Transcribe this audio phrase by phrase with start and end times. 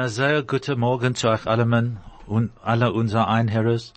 [0.00, 3.92] Und ein sehr guten Morgen zu euch allen und alle unsere Einherres.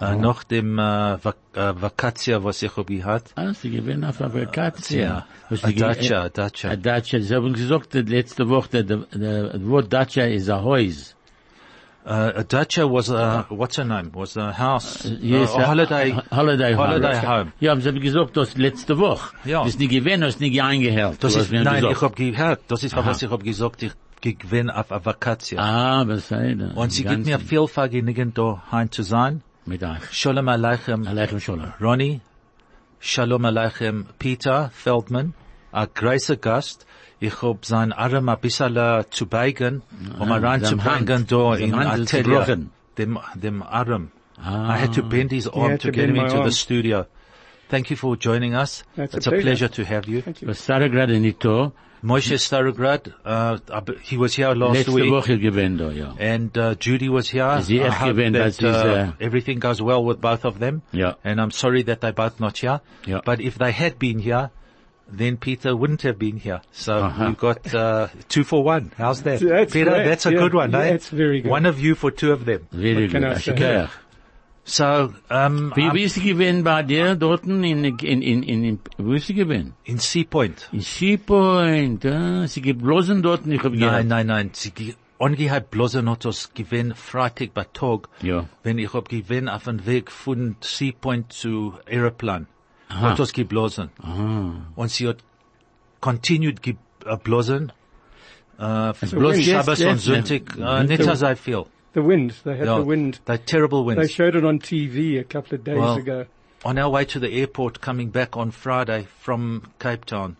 [0.00, 3.30] Äh, nach dem äh, Vak äh, Vakatia, was ich hab gehabt.
[3.36, 5.24] Ah, sie gewinnen auf der Vakatia.
[5.50, 6.70] Ja, Dacia, Dacia.
[6.70, 7.20] A Dacia.
[7.20, 9.06] Sie haben gesagt, letzte Woche, das
[9.64, 11.14] Wort Dacia ist ein Haus.
[12.04, 14.10] Uh, a Dacia was a, what's her name?
[14.12, 15.08] Was a house.
[15.20, 16.88] Yes, uh, a holiday, Holiday Home.
[16.88, 17.52] holiday home.
[17.60, 19.36] Ja, haben sie gesagt, das letzte Woche.
[19.44, 19.60] Ja.
[19.60, 21.22] Das ist nicht gewesen, das ist nicht eingehört.
[21.22, 21.92] Das ist, nein, gesagt.
[21.92, 22.60] ich hab gehört.
[22.66, 23.92] Das ist, was ich hab gesagt, ich
[24.32, 25.58] gewinn auf a Vakatia.
[25.60, 26.32] Ah, das?
[26.32, 29.42] Und sie gibt mir viel Vergnügen, da heim zu sein.
[29.66, 30.10] Mit euch.
[30.12, 31.72] Shalom Aleichem, Aleichem Shalom.
[31.80, 32.20] Ronnie.
[33.00, 35.34] Shalom Aleichem, Peter Feldman.
[35.72, 36.86] A großer Gast.
[37.20, 39.82] Ich hab sein Arm ein bisschen äh, zu beigen,
[40.18, 41.06] um Ah, rein zu seinem Hand.
[41.06, 42.58] bringen da in Atelier.
[42.98, 44.10] Dem, dem Arm.
[44.42, 44.74] Ah.
[44.74, 46.44] I had to bend his arm to to get him into arm.
[46.44, 47.06] the studio.
[47.74, 48.84] Thank you for joining us.
[48.96, 49.42] That's it's a pleasure.
[49.46, 50.22] pleasure to have you.
[50.22, 50.48] Thank you.
[50.48, 51.10] Was Sarah gerade.
[52.04, 53.56] Moshe Starograd, uh,
[54.02, 55.10] he was here last Letzte week.
[55.10, 56.14] Woche gewesen da, ja.
[56.20, 57.62] And uh, Judy was here.
[57.62, 60.44] Sie I echt hope gewinnt, that als sie, uh, äh, everything goes well with both
[60.44, 60.82] of them.
[60.92, 61.14] Ja.
[61.24, 62.80] And I'm sorry that they're both not here.
[63.06, 63.22] Ja.
[63.24, 64.50] But if they had been here,
[65.10, 66.60] then Peter wouldn't have been here.
[66.72, 67.24] So Uh-huh.
[67.28, 68.92] we've got uh, two for one.
[68.98, 69.40] How's that?
[69.40, 70.04] That's Peter, great.
[70.04, 70.94] that's a Yeah, good one, yeah, eh?
[70.94, 71.50] it's very good.
[71.50, 72.66] One of you for two of them.
[72.70, 73.88] Very What can good.
[74.66, 74.84] I say?
[74.84, 75.12] Okay.
[75.28, 78.78] So, um, Wie, I'm wie ist sie gewesen bei dir dort in, in, in, in,
[78.98, 79.74] wo ist sie gewesen?
[79.84, 80.68] in Sea Point.
[80.72, 84.06] In Seapoint, ah, sie gibt Blosen dort, ich hab Nein, gehört.
[84.06, 84.50] nein, nein.
[84.54, 88.08] Sie ge- angehabt bloß noch das gewinn Freitag bei Tag.
[88.22, 88.46] Ja.
[88.62, 92.46] Wenn ich hab gewinn auf dem Weg von Sea Point zu Aeroplan.
[92.88, 93.14] Aha.
[93.14, 93.90] Das geblasen.
[94.02, 94.52] Ah.
[94.76, 95.18] Und sie hat
[96.00, 97.72] continued geblasen.
[98.56, 101.64] Uh, bloß jetzt, Shabbos und Sonntag, uh, nicht sehr viel.
[101.94, 102.34] The wind.
[102.44, 103.20] They had Ja, the wind.
[103.24, 104.02] They're terrible winds.
[104.02, 106.26] They showed it on TV a couple of days Well, ago.
[106.64, 110.36] On our way to the airport coming back on Friday from Cape Town,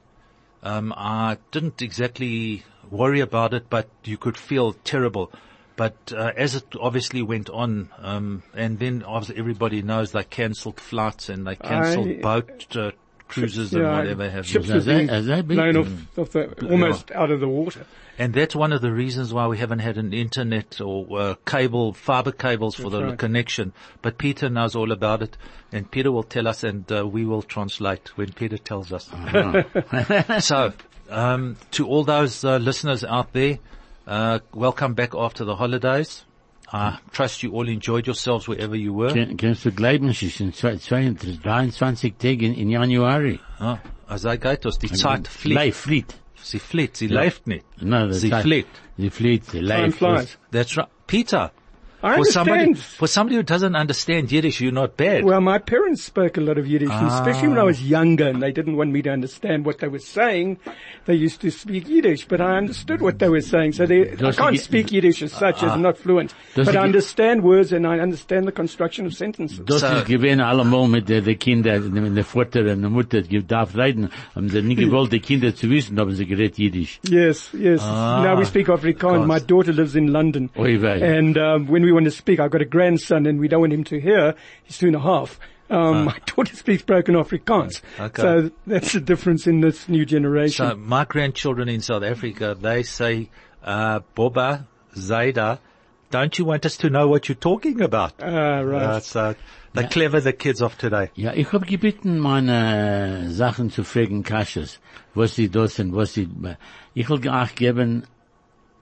[0.64, 5.30] um, I didn't exactly worry about it, but you could feel terrible.
[5.76, 10.80] But uh, as it obviously went on, um, and then obviously everybody knows they cancelled
[10.80, 12.92] flights and they cancelled boat uh,
[13.34, 14.74] cruises and whatever have ships you.
[14.74, 17.84] As they- as they blown off, off the, almost out of the water.
[18.16, 21.92] And that's one of the reasons why we haven't had an internet or uh, cable,
[21.94, 23.18] fiber cables for the right.
[23.18, 23.72] connection.
[24.02, 25.36] But Peter knows all about it,
[25.72, 29.10] and Peter will tell us, and uh, we will translate when Peter tells us.
[30.46, 30.72] so,
[31.10, 33.58] um, to all those uh, listeners out there,
[34.06, 36.24] uh, welcome back after the holidays.
[36.72, 39.12] I trust you all enjoyed yourselves wherever you were.
[39.12, 43.38] Ken- Kennst du glauben, es ist in 23 Tagen in Januari.
[43.58, 45.54] Ah, as I geht das, die Zeit fliegt.
[45.56, 46.14] Leif, fliegt.
[46.42, 47.22] Sie fliegt, sie Ja.
[47.22, 47.64] läuft nicht.
[47.80, 48.80] No, the Sie Zeit- fliegt.
[48.98, 49.98] Sie fliegt, sie läuft.
[50.50, 50.88] That's right.
[51.06, 51.52] Peter,
[52.04, 55.24] I for somebody, for somebody who doesn't understand Yiddish, you're not bad.
[55.24, 57.72] Well, my parents spoke a lot of Yiddish, and especially when I ah.
[57.72, 60.58] was younger, and they didn't want me to understand what they were saying.
[61.06, 63.72] They used to speak Yiddish, but I understood what they were saying.
[63.72, 65.76] So they, I can't he- speak Yiddish as such, as ah.
[65.76, 69.60] not fluent, but I understand words and I understand the construction of sentences.
[69.64, 73.42] Das So- ist gewesen allemal mit der, der Kinder, der Vater und der Mutter, die
[73.46, 77.00] darf reden, haben sie nicht gewollt, die Kinder zu wissen, haben sie geredet Jiddisch.
[77.08, 77.80] Yes, yes.
[77.82, 78.22] Ah.
[78.22, 79.26] now we speak Afrikaans.
[79.26, 80.50] My daughter lives in London.
[80.58, 81.00] Oy vey.
[81.02, 83.72] And um, when we want to speak, I've got a grandson and we don't want
[83.72, 84.34] him to hear.
[84.64, 85.38] He's two and a half.
[85.70, 87.80] Um, My daughter speaks broken Afrikaans.
[87.98, 88.22] Okay.
[88.22, 90.66] So that's the difference in this new generation.
[90.68, 93.30] So my grandchildren in South Africa, they say,
[93.62, 94.66] uh, Boba,
[94.96, 95.58] Zaida,
[96.10, 98.12] don't you want us to know what you're talking about?
[98.22, 98.82] Ah, right.
[98.82, 99.34] Uh, so
[99.72, 101.10] they're clever, the kids of today.
[101.16, 104.78] Ja, ich hab gebeten, meine Sachen zu fragen, Kasches,
[105.14, 106.28] was sie das sind, was sie,
[106.94, 108.04] ich will auch geben,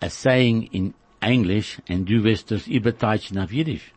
[0.03, 3.92] a saying in English, und du wirst das überteilen auf Jiddisch.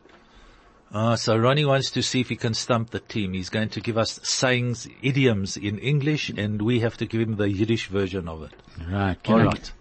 [0.94, 3.33] Uh, so Ronnie wants to see if he can stump the team.
[3.33, 7.36] He's going to give us sayings, idioms in English, and we have to give him
[7.36, 8.54] the Yiddish version of it.
[8.89, 9.74] Right, All right.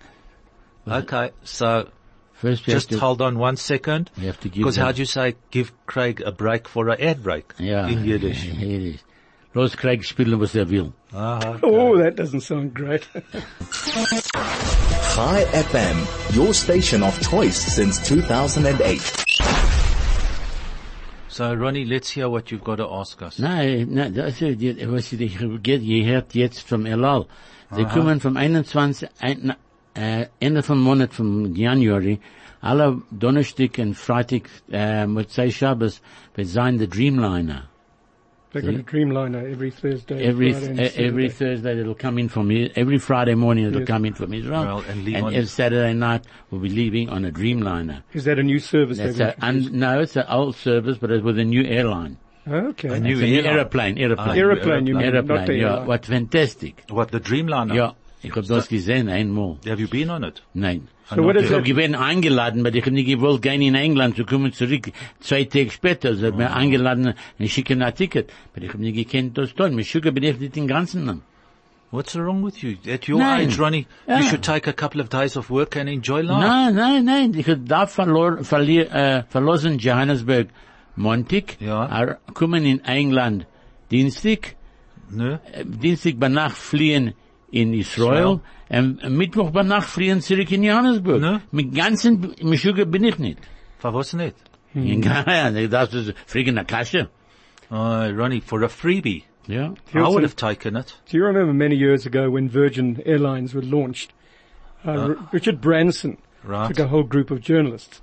[0.87, 1.89] Okay, so
[2.33, 4.11] First just to, hold on one second.
[4.19, 7.01] we have to give Because how do you say, give Craig a break for an
[7.01, 7.55] ad break?
[7.59, 8.45] ja, In Yiddish.
[8.45, 9.01] Yiddish.
[9.55, 10.93] Los Craig spielen, was er will.
[11.13, 13.07] Ah, Oh, that doesn't sound great.
[15.15, 19.01] Chai FM, your station of choice since 2008.
[21.29, 23.39] So Ronnie, let's hear what you've got to ask us.
[23.39, 27.27] Nein, nein, das ist, die- was ich ihr hört jetzt vom El Al.
[27.77, 29.55] Sie kommen vom 21, ein,
[29.95, 32.19] äh, Ende vom Monat vom January,
[32.61, 36.01] alle Donnerstag und Freitag, äh, Motzei Shabbos,
[36.35, 37.69] wird sein der Dreamliner.
[38.55, 40.25] They've got a Dreamliner every Thursday.
[40.25, 43.81] Every, Friday and uh, every Thursday it'll come in from, I- every Friday morning it'll
[43.81, 43.89] Yes.
[43.89, 44.63] come in from Israel.
[44.63, 48.03] Well, and and every Saturday night we'll be leaving on a Dreamliner.
[48.15, 48.99] Is that a new service?
[48.99, 52.17] That's they've a, un, no, it's an old service, but it's with a new airline.
[52.47, 52.89] okay.
[53.01, 53.59] new It's a new airline.
[53.59, 54.29] airplane, airplane.
[54.29, 55.67] Ah, Aeroplane, you mean, not Airplane, the yeah.
[55.73, 55.87] airline.
[55.87, 56.85] What fantastic.
[56.91, 57.75] What, the Dreamliner?
[57.75, 57.91] Yeah.
[58.25, 59.59] Ich hab das gesehen einmal.
[59.69, 60.43] Have you been on it?
[60.55, 60.89] Nein.
[61.11, 64.17] So what is Ich hab gewesen eingeladen, aber ich hab nicht gewollt gehen in England
[64.17, 64.91] zu kommen zurück.
[65.21, 68.31] Zwei Tage später, sie hat mir eingeladen, ich schicke ein Ticket.
[68.55, 69.75] Aber ich hab nicht gekannt das tun.
[69.75, 71.23] Mit Sugar bin ich nicht den ganzen Namen.
[71.91, 72.73] What's wrong with you?
[72.93, 73.49] At your Nein.
[73.49, 74.19] age, Ronnie, Ja.
[74.19, 76.41] you should take a couple of days of work and enjoy life.
[76.41, 77.35] Nein, nein, nein.
[77.35, 80.49] Ich hab da verlor, verlier, äh, verlassen Johannesburg
[80.97, 81.61] Montag.
[81.61, 82.17] Ja.
[82.33, 83.47] Kommen in England
[83.91, 84.57] Dienstag.
[85.11, 85.35] No?
[85.53, 87.13] äh, Dienstag bei Nacht fliehen
[87.61, 88.41] in Israel.
[88.69, 91.21] Und Mittwoch bei Nacht fliehen zurück in Johannesburg.
[91.21, 91.41] Ne?
[91.53, 93.39] Mit ganzen, mit Sugar bin ich nicht.
[93.79, 94.35] For was nicht?
[94.75, 97.09] Ja, das ist frigen eine Kasche.
[97.71, 97.77] Oh,
[98.19, 99.23] Ronnie, for a freebie.
[99.47, 99.73] Ja.
[99.95, 100.95] I would have taken it.
[101.11, 104.13] Do you remember many years ago when Virgin Airlines were launched?
[104.85, 106.69] Uh, R- Richard Branson Right.
[106.69, 108.01] took a whole group of journalists.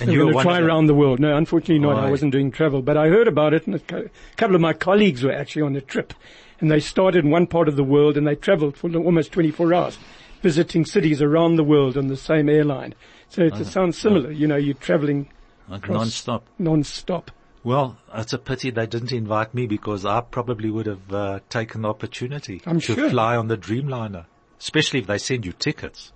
[0.00, 0.70] And They you were were going to fly of them.
[0.70, 1.20] around the world.
[1.20, 1.98] No, unfortunately not.
[2.04, 5.22] I wasn't doing travel, but I heard about it and a couple of my colleagues
[5.22, 6.12] were actually on the trip.
[6.60, 9.72] And they started in one part of the world and they traveled for almost 24
[9.74, 9.98] hours,
[10.42, 12.94] visiting cities around the world on the same airline.
[13.28, 14.30] So it sounds similar.
[14.30, 15.28] You know, you're traveling
[15.68, 16.46] Like non-stop.
[16.58, 17.30] non-stop.
[17.62, 21.82] Well, it's a pity they didn't invite me because I probably would have uh, taken
[21.82, 23.10] the opportunity I'm to sure.
[23.10, 24.24] fly on the Dreamliner,
[24.58, 26.12] especially if they send you tickets.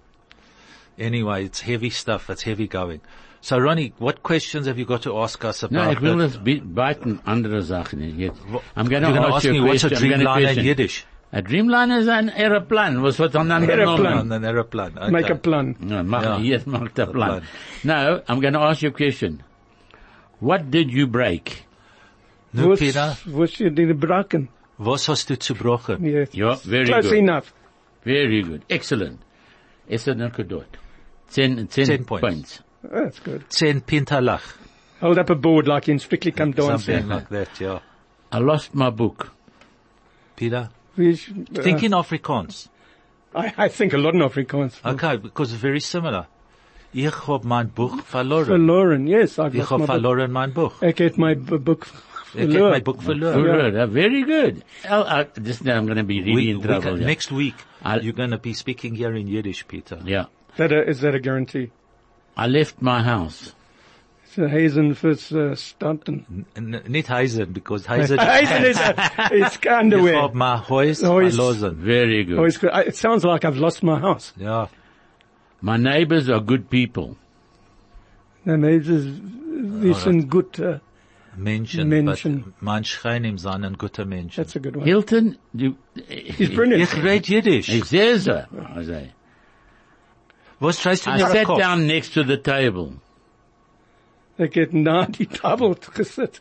[0.99, 2.31] Anyway, it's heavy stuff.
[2.31, 3.01] It's heavy going.
[3.47, 5.73] So, Ronnie, what questions have you got to ask us about?
[5.85, 8.41] No, ich will the- das bi- beiten andere Sachen jetzt.
[8.75, 10.13] I'm gonna ask ask you me a what's a question.
[10.13, 10.65] I'm Dreamliner in.
[10.65, 11.05] Yiddish?
[11.31, 14.19] A Dreamliner ist ein Aeroplan, was wird dann Aeroplan.
[14.21, 14.93] On an aeroplane.
[14.97, 15.11] Okay.
[15.11, 15.77] Make a plan.
[15.81, 16.39] No, mach, Ja.
[16.39, 17.43] yes, mach der Plan.
[17.43, 17.43] Plan.
[17.83, 19.43] Now, I'm gonna ask you a question.
[20.41, 21.67] What did you break?
[22.55, 24.49] Nu, Was, Peter, was you did braken?
[24.79, 26.03] was hast du zerbrochen?
[26.03, 26.33] Yes.
[26.33, 27.19] Ja, very Close good.
[27.19, 27.53] enough.
[28.05, 28.63] Very good.
[28.71, 29.19] Excellent.
[29.87, 30.79] Es hat noch gedauert.
[31.29, 32.63] Zehn, zehn, Ten points.
[32.91, 33.19] Points.
[33.19, 33.49] That's good.
[33.51, 34.43] Zehn Pintalach.
[35.01, 36.79] Hold up a board like in Strictly Come Dancing.
[36.79, 37.81] Something like that, yeah.
[38.33, 39.31] I lost my book.
[40.37, 42.69] Peter, We sh- uh, think in Afrikaans.
[43.35, 44.75] I, I think a lot in Afrikaans.
[44.85, 46.27] Okay, because it's very similar.
[46.93, 48.47] Ich hab mein Buch verloren.
[48.47, 49.97] Verloren, yes, I've Ich hab my book.
[49.97, 50.83] verloren mein Buch.
[50.83, 51.89] Ek het my b- book
[52.35, 53.43] Ich hab mein Buch verloren.
[53.45, 53.77] Good.
[53.77, 54.65] Uh, very good.
[54.89, 57.07] Uh, this now I'm gonna be really We, in we can, yeah.
[57.07, 59.99] Next week, I'll- you're going to be speaking here in Yiddish, Peter.
[60.05, 60.27] Yeah.
[60.57, 61.71] That a, is that a guarantee?
[62.37, 63.55] I left my house.
[64.35, 66.45] So Hazen fürs uh, Stanton.
[66.57, 68.95] N- Nicht Heisen, because Heisen, Hazen is a,
[69.31, 70.21] it's ich underwear.
[70.23, 71.37] hab mein Haus Haus.
[71.37, 71.77] verloren.
[71.77, 72.39] Very good.
[72.41, 72.71] Oh, it's good.
[72.73, 74.33] I, it sounds like I've lost my house.
[74.37, 74.69] Ja,
[75.61, 77.17] My neighbors are good people.
[78.45, 79.07] And neighbors, this,
[79.97, 80.79] this and good, uh,
[81.39, 81.89] Menschen.
[81.89, 82.43] Menschen.
[82.45, 84.35] But mein Schreinim sind ein guter Mensch.
[84.37, 84.85] that's a good one.
[84.85, 85.77] Hilton, du,
[86.09, 86.83] He's brilliant.
[86.83, 87.69] Ich red Yiddish.
[87.69, 88.43] ich sehe so.
[88.77, 89.13] I say.
[90.61, 91.59] Was schreist du I sat Kopf?
[91.59, 92.95] down next to the table.
[94.39, 96.41] Ek het na die tafel gesit.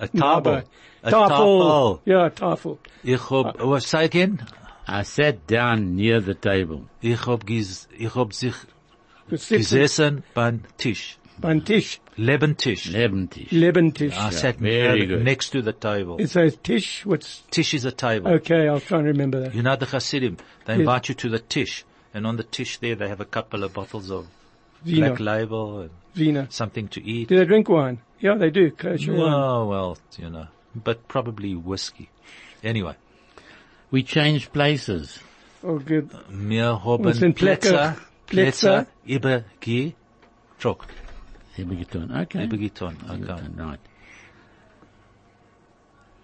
[0.00, 0.62] A tafel.
[1.04, 1.28] A Tafel.
[1.28, 2.00] tafel.
[2.06, 2.78] Ja, tafel.
[3.02, 4.40] Ich hab, oh, uh, say again?
[4.86, 6.82] I sat down near the table.
[7.02, 8.54] Ich hab, ges, ich hab sich
[9.28, 11.16] gesessen beim Tisch.
[11.38, 12.00] beim Tisch.
[12.16, 12.86] Lebentisch.
[12.86, 13.50] Lebentisch.
[13.50, 14.14] Lebentisch.
[14.16, 15.24] I sat very near- good.
[15.24, 16.16] next to the table.
[16.20, 17.04] It says Tisch.
[17.04, 18.30] What's, Tisch is a table.
[18.34, 19.54] okay, I'll try and remember that.
[19.54, 20.36] You know the Hasidim,
[20.66, 23.64] they invite you to the Tisch, and on the tish there they have a couple
[23.64, 24.26] of bottles of
[24.84, 26.46] Black Label and Vino.
[26.50, 27.28] something to eat.
[27.28, 27.98] Do they drink wine?
[28.20, 28.70] Yeah, they do.
[28.70, 29.32] Kosher wine.
[29.32, 32.08] Oh, well, you know, but probably whiskey.
[32.62, 32.94] Anyway,
[33.90, 35.18] We changed places.
[35.62, 36.10] Oh, good.
[36.30, 38.86] wir haben Was sind Plätze, Plätze?
[39.06, 39.46] Plätze
[40.60, 40.98] übergetrocknet.
[41.56, 42.10] Have we get on?
[42.10, 42.46] Okay.
[42.46, 43.42] Übergetan, okay.
[43.56, 43.80] Right.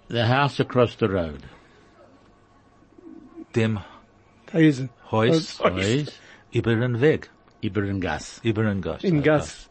[0.08, 1.42] The house across the road.
[3.54, 3.78] Dem
[4.52, 4.90] Hazen.
[5.10, 6.08] Haus Oh, Boys,
[6.52, 7.30] über den Weg,
[7.62, 8.40] über den Gas.
[8.44, 9.02] über den Gas.
[9.04, 9.28] In Okay.
[9.30, 9.66] Gus.
[9.66, 9.70] Oh.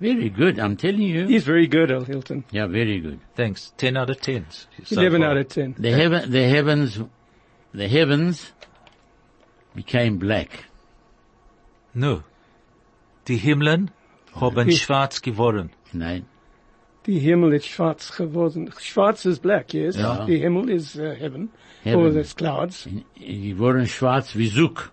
[0.00, 0.58] Very good.
[0.60, 1.26] I'm telling you.
[1.26, 2.44] He's very good, Al Hilton.
[2.52, 3.18] Yeah, very good.
[3.34, 3.72] Thanks.
[3.78, 4.46] 10 out of 10.
[4.84, 5.30] so 11 far.
[5.32, 5.74] out of 10.
[5.76, 7.00] The heaven, the heavens,
[7.74, 8.52] the heavens
[9.74, 10.66] became black.
[11.94, 12.22] Nu,
[13.26, 13.90] die Himmeln
[14.40, 15.70] haben schwarz geworden.
[15.92, 16.26] Nein.
[17.08, 18.70] Die Himmel ist schwarz geworden.
[18.78, 19.96] Schwarz is black, yes.
[19.96, 20.26] Ja.
[20.26, 21.48] The Himmel is uh, heaven.
[21.82, 22.00] Heaven.
[22.00, 22.86] Or there's clouds.
[23.16, 24.92] Die wurden schwarz wie Zuck.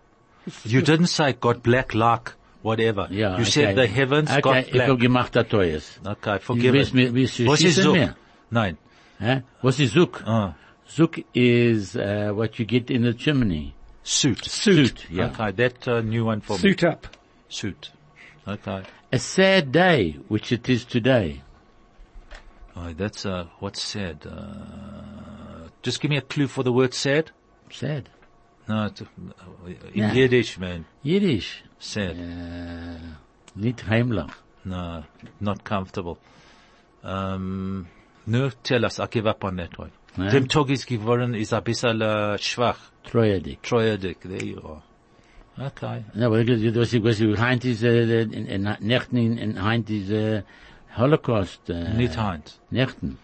[0.64, 2.32] You didn't say got black like
[2.64, 3.10] whatever.
[3.12, 3.44] Ja, you okay.
[3.44, 6.00] said the heavens okay, got ich hab gemacht das Teues.
[6.06, 7.04] Okay, forgive Willst me.
[7.10, 7.94] mir- willst du Was ist schießen so?
[7.94, 8.16] mehr?
[8.50, 8.78] Nein.
[9.20, 9.42] Huh?
[9.62, 10.24] What's is Zuck?
[10.26, 10.56] Ah,
[10.88, 13.74] Zook is uh, what you get in the chimney.
[14.04, 14.46] suit.
[14.46, 15.32] Suit, yeah.
[15.32, 16.60] Okay, that uh, new one for me.
[16.60, 17.08] Suit up.
[17.50, 17.92] Suit.
[18.48, 18.84] Okay.
[19.12, 21.42] A sad day, which it is today.
[22.76, 24.26] Oh, that's uh, what's sad.
[24.26, 27.32] Uh, just give me a clue for the word sad.
[27.72, 28.10] Sad.
[28.68, 29.02] No, it-
[29.94, 30.14] in Yeah.
[30.14, 30.86] Yiddish, man.
[31.04, 31.64] Yiddish.
[31.80, 32.18] Sad.
[32.18, 33.16] Uh,
[33.56, 34.32] nicht heimlich.
[34.66, 35.04] No,
[35.40, 36.18] not comfortable.
[37.04, 37.88] Um,
[38.26, 39.00] no, tell us.
[39.00, 39.92] I give up on that one.
[40.18, 40.30] Ne?
[40.32, 42.80] Dem Tag ist geworden, ist ein bisschen äh, schwach.
[43.04, 43.62] Treuedig.
[43.62, 44.82] Treuedig, there you are.
[45.58, 46.04] Okay.
[46.16, 49.90] Ja, aber du hast was du heint ist äh, in in Nächten in, in heint
[49.90, 50.44] ist äh,
[50.98, 52.60] Holocaust äh, Nicht heint.
[52.72, 53.18] Nächten.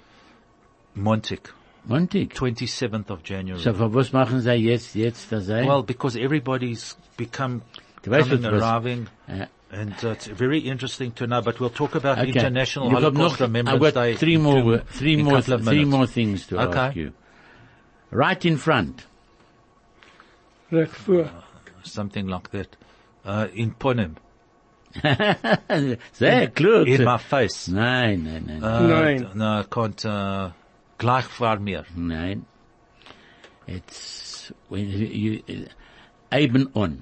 [0.93, 1.53] Montag,
[1.85, 2.33] Montag.
[2.35, 3.61] 27th of January.
[3.61, 5.65] So, für was machen sie jetzt, jetzt, da sei?
[5.65, 7.61] well, because everybody's become
[8.03, 9.47] Du weißt, coming, was- arriving, Ja.
[9.71, 12.31] and uh, it's very interesting to know, but we'll talk about Okay.
[12.31, 15.57] International Ich hab Holocaust noch, Remembrance I've got Day three more, two- three more, three
[15.63, 15.87] minutes.
[15.89, 16.77] more things to Okay.
[16.79, 17.11] ask you.
[18.11, 19.07] Right in front.
[20.71, 21.29] Recht voor.
[21.83, 22.77] Something like that.
[23.25, 24.15] Uh, in Ponem.
[26.13, 26.87] Sehr klug.
[26.87, 27.67] In my face.
[27.67, 29.27] Nein, nein, nein, Uh, Nein.
[29.35, 30.51] No, can't, uh,
[30.97, 31.85] gleich war mir.
[31.95, 32.45] nein.
[33.67, 35.67] It's, when you, you
[36.31, 37.01] Eben on.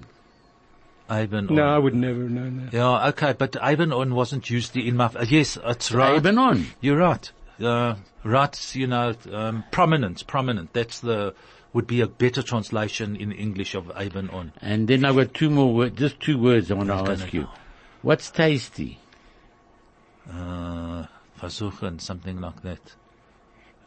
[1.07, 2.73] Ivan No, I would never have known that.
[2.73, 6.15] Yeah, okay, but Ivan on wasn't used in my, uh, yes, it's right.
[6.15, 6.67] Eben on.
[6.81, 7.31] You're right.
[7.59, 10.71] Uh, right, you know, um, prominent, prominent.
[10.73, 11.33] That's the,
[11.73, 14.53] would be a better translation in English of Ivan on.
[14.61, 17.39] And then I've got two more words, just two words I want to ask no.
[17.39, 17.47] you.
[18.01, 18.99] What's tasty?
[20.31, 21.05] Uh,
[21.39, 22.79] versuchen, something like that.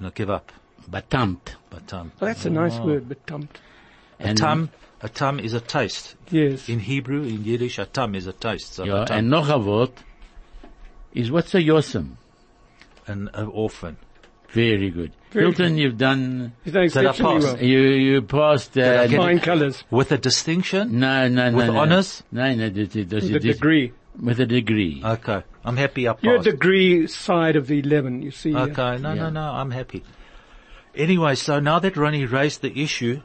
[0.00, 0.52] No, give up.
[0.90, 1.54] Batamt.
[1.71, 3.61] But, um, Well, that's a nice word, but tumped.
[4.19, 6.16] a tam, a tam is a taste.
[6.31, 6.69] Yes.
[6.69, 8.75] In Hebrew, in Yiddish, a tam is a taste.
[8.75, 9.92] So Ja, a and noch a word
[11.14, 12.16] is what's a yosem?
[13.07, 13.97] an, an orphan.
[14.50, 15.12] Very good.
[15.31, 17.54] Very Hilton, you've done, He's done Did I exceptionally pass?
[17.54, 17.62] well.
[17.64, 19.83] you, you passed, I uh, Fine colours.
[19.90, 20.99] With a distinction?
[21.00, 21.57] no, no, no.
[21.57, 21.76] With no.
[21.78, 22.23] honours?
[22.31, 23.92] No, no, this, this, this, The this- degree.
[24.21, 25.02] With a degree.
[25.04, 25.42] Okay.
[25.64, 28.54] I'm happy I You're degree side of the 11, you see.
[28.54, 29.14] Okay, no, Yeah.
[29.14, 30.02] no, no, I'm happy.
[30.95, 33.21] Anyway, so now that Ronnie raised the issue,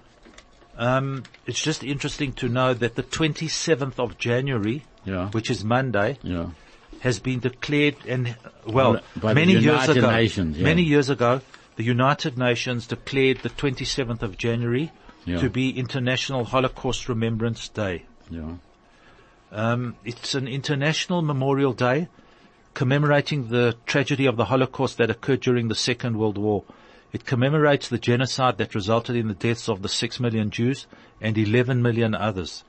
[0.77, 5.29] um, it's just interesting to know that the 27th of January, Yeah.
[5.31, 6.47] which is Monday, Yeah.
[6.99, 10.63] has been declared and, well, By the many years ago, Nations, yeah.
[10.63, 11.41] many years ago,
[11.75, 14.91] the United Nations declared the 27th of January
[15.25, 15.39] Yeah.
[15.39, 18.05] to be International Holocaust Remembrance Day.
[18.29, 18.53] Yeah.
[19.51, 22.07] Um, it's an international memorial day
[22.73, 26.63] commemorating the tragedy of the Holocaust that occurred during the Second World War.
[27.11, 30.85] It commemorates the genocide that resulted in the deaths of the six million Jews
[31.21, 32.63] and 11 million others.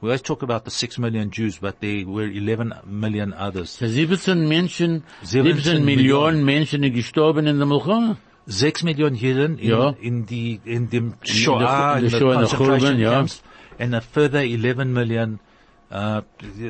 [0.00, 3.70] We always talk about the six million Jews, but there were 11 million others.
[3.70, 8.18] So 17 Menschen, 17 17 Millionen Menschen gestorben in der Milchama.
[8.46, 9.94] Sechs Millionen Juden in, Ja.
[9.98, 13.10] in die, in dem Shoah, in in the in der concentration Churban, ja.
[13.12, 13.42] camps,
[13.78, 15.40] and a further 11 million,
[15.90, 16.22] uh,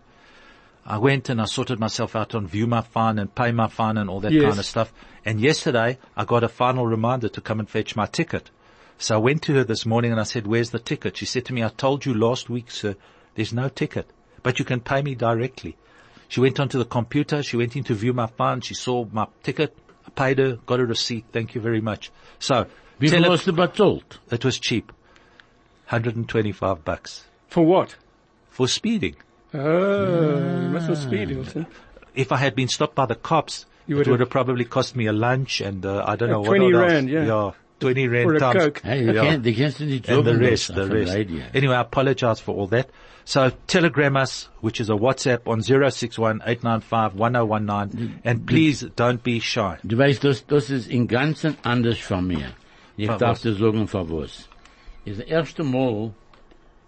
[0.84, 3.96] I went and I sorted myself out on view my fine and pay my fine
[3.96, 4.42] and all that Yes.
[4.42, 4.92] kind of stuff.
[5.24, 8.50] And yesterday I got a final reminder to come and fetch my ticket.
[8.98, 11.16] So I went to her this morning and I said, where's the ticket?
[11.16, 12.96] She said to me, I told you last week, sir,
[13.34, 14.10] there's no ticket,
[14.42, 15.76] but you can pay me directly.
[16.28, 17.42] She went onto the computer.
[17.42, 18.60] She went in to view my fine.
[18.60, 19.76] She saw my ticket.
[20.06, 21.26] I paid her, got a receipt.
[21.32, 22.10] Thank you very much.
[22.38, 22.66] So,
[23.02, 24.20] Wie viel tele- hast du bezahlt?
[24.30, 24.92] it was cheap.
[25.90, 27.96] 125 bucks For what?
[28.48, 29.16] for speeding.
[29.54, 31.66] Oh, must have speed, Hilton.
[32.14, 34.64] if I had been stopped by the cops, You it would would have- have probably
[34.64, 36.92] cost me a lunch and uh, I don't know Uh, what 20 else.
[36.92, 37.26] rand, yeah.
[37.26, 38.56] yeah, twenty rand For a times.
[38.64, 38.80] Coke.
[38.84, 39.24] Hey, die, Ja.
[39.24, 41.12] kann, die kannst du nicht and the sagen, rest, the rest.
[41.14, 41.42] Radio.
[41.52, 42.88] Anyway, I apologize for all that.
[43.24, 49.76] So telegram us, which is a WhatsApp on 061-895-1019 and please don't be shy.
[49.84, 52.46] Du weißt, das, das ist im Ganzen anders von mir.
[52.96, 54.48] Ich Von darf dir sagen, von was.
[55.04, 56.12] ist das erste Mal,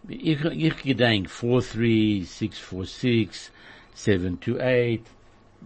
[0.08, 3.50] ich, ich gedenk, 43646,
[3.94, 5.00] 728,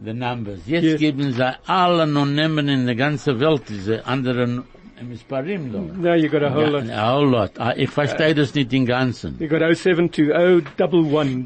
[0.04, 0.60] the numbers.
[0.66, 1.00] Jetzt Yes.
[1.00, 4.62] geben sie alle noch nehmen in der ganzen Welt, diese anderen
[5.02, 5.80] Misparim da.
[5.80, 6.90] Now you got a whole lot.
[6.90, 7.52] A whole lot.
[7.58, 9.36] Ah, Ich verstehe das nicht im Ganzen.
[9.38, 10.28] You got 072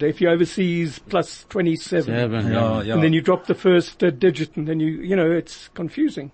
[0.03, 2.05] If you're overseas, plus 27.
[2.15, 2.83] Seven, ja.
[2.83, 2.95] ja.
[2.95, 6.31] And then you drop the first uh, digit and then you, you know, it's confusing.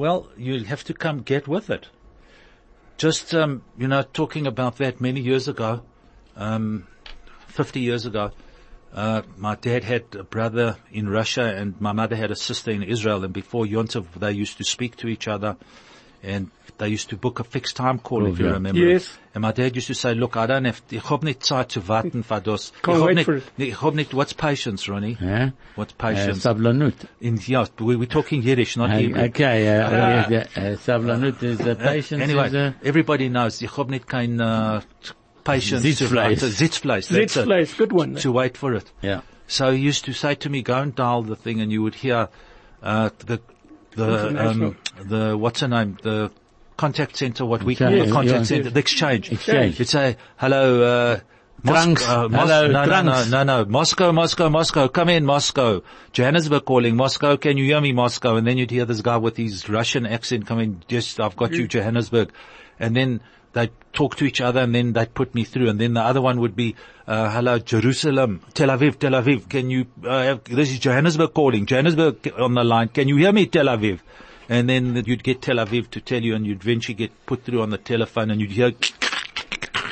[0.00, 1.88] Well, you have to come get with it.
[2.96, 5.82] Just, um, you know, talking about that many years ago,
[6.36, 6.86] um,
[7.48, 8.30] 50 years ago,
[8.94, 12.82] uh, my dad had a brother in Russia and my mother had a sister in
[12.82, 15.58] Israel and before Yontov they used to speak to each other
[16.22, 18.52] and they used to book a fixed time call if you yeah.
[18.52, 18.80] remember.
[18.80, 19.16] Yes.
[19.34, 21.86] And my dad used to say, look, I don't have, ich hab nicht Zeit zu
[21.88, 22.72] warten für das.
[22.82, 23.44] Can't ich hab wait nicht, for it.
[23.58, 25.16] nee, ich hab nicht, what's patience, Ronnie?
[25.20, 25.52] Ja?
[25.76, 26.42] What's Äh, patience?
[26.42, 26.94] Sablanut.
[27.20, 29.22] in, yeah, we, we're talking Yiddish, not Hebrew.
[29.24, 33.88] Okay, äh, äh, äh, Sablanut is the patience Anyway, is uh, everybody knows, ich hab
[33.90, 34.80] nicht kein, uh,
[35.44, 36.40] patience Sitzfleisch.
[36.40, 37.08] to, Sitzfleisch.
[37.08, 37.46] that's it.
[37.46, 38.14] Sitzfleisch, good one.
[38.16, 38.90] To wait for it.
[39.02, 39.20] yeah.
[39.46, 41.94] So he used to say to me, go and dial the thing and you would
[41.96, 42.28] hear,
[42.82, 43.40] uh, the,
[43.96, 45.98] the, um, the, what's her name?
[46.02, 46.30] The
[46.76, 48.42] contact center, what we Exchange, call the contact yeah.
[48.44, 49.32] center, the exchange.
[49.32, 49.78] Exchange.
[49.78, 51.20] You'd say, hello, uh,
[51.64, 52.08] Trunks.
[52.08, 55.82] uh, Hello, no, no, no, no, no, Moscow, Moscow, Moscow, come in, Moscow.
[56.12, 58.36] Johannesburg calling, Moscow, can you hear me, Moscow?
[58.36, 61.68] And then you'd hear this guy with his Russian accent coming, yes, I've got you,
[61.68, 62.32] Johannesburg.
[62.78, 63.20] And then
[63.52, 65.68] they'd talk to each other and then they'd put me through.
[65.68, 66.76] And then the other one would be,
[67.06, 72.32] uh, hello, Jerusalem, Tel Aviv, Tel Aviv, can you, uh, this is Johannesburg calling, Johannesburg
[72.38, 74.00] on the line, can you hear me, Tel Aviv?
[74.48, 77.62] And then you'd get Tel Aviv to tell you and you'd eventually get put through
[77.62, 78.72] on the telephone and you'd hear,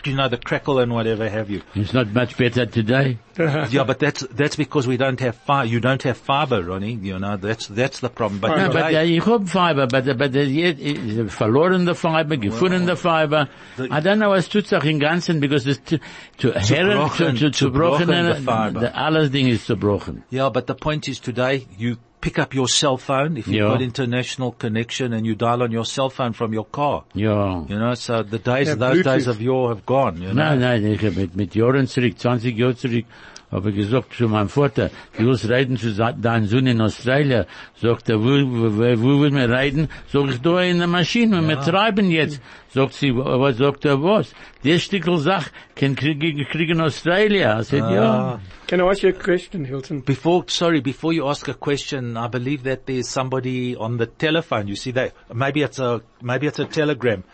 [0.07, 1.63] you know, the crackle and whatever have you.
[1.75, 3.19] It's not much better today.
[3.39, 5.69] Yeah, but that's that's because we don't have fiber.
[5.69, 6.95] You don't have fiber, Ronnie.
[6.95, 8.41] You know that's that's the problem.
[8.41, 12.37] But, No, but uh, ich hab Fiber, but, but uh, yet, uh, verloren the Fiber,
[12.37, 13.49] gefunden the Fiber.
[13.79, 16.01] I don't know was tut sich im Ganzen, because it's to,
[16.39, 20.25] to herren, to, to, zu zerbrochen, brochen, the the, alles Ding ist zerbrochen.
[20.31, 23.69] yeah, but the point is today you pick up your cell phone if you've Yeah.
[23.69, 27.05] got international connection and you dial on your cell phone from your car.
[27.15, 27.65] Ja.
[27.69, 30.21] You know, so the days, Yeah, those days of yore have gone.
[30.21, 30.43] You know.
[30.57, 33.05] Nein, nein, ich hab mit, mit Jahren zurück, 20 Jahre zurück,
[33.51, 37.47] habe gesagt zu meinem Vater, du willst reiten zu deinem Sohn in Australien.
[37.81, 39.89] Sagt er, wo, wo, wo, wo will wir reiten?
[40.13, 42.41] Sag ich, da in der Maschine, wir treiben jetzt.
[42.75, 44.35] Sagt sie, was sagt er, was?
[44.65, 47.59] Der Stickel Sach, kann kriegen, kriegen in Australien.
[47.61, 47.95] I said, Ah.
[47.95, 48.41] ja.
[48.67, 50.03] Can I ask you a question, Hilton?
[50.03, 54.69] Before, sorry, before you ask a question, I believe that there's somebody on the telephone.
[54.69, 55.15] You see that?
[55.33, 57.25] Maybe it's a, maybe it's a telegram.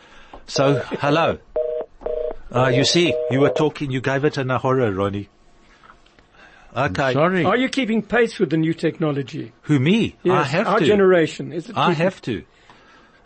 [0.46, 1.38] So, hello.
[2.54, 5.28] Uh, you see, you were talking, you gave it an a horror, Ronnie.
[6.76, 7.12] Okay.
[7.12, 7.44] Sorry.
[7.44, 9.52] Are you keeping pace with the new technology?
[9.62, 10.16] Who, me?
[10.24, 10.84] I Yes, have our to.
[10.84, 11.52] generation.
[11.52, 12.44] Is it I keeping- have to.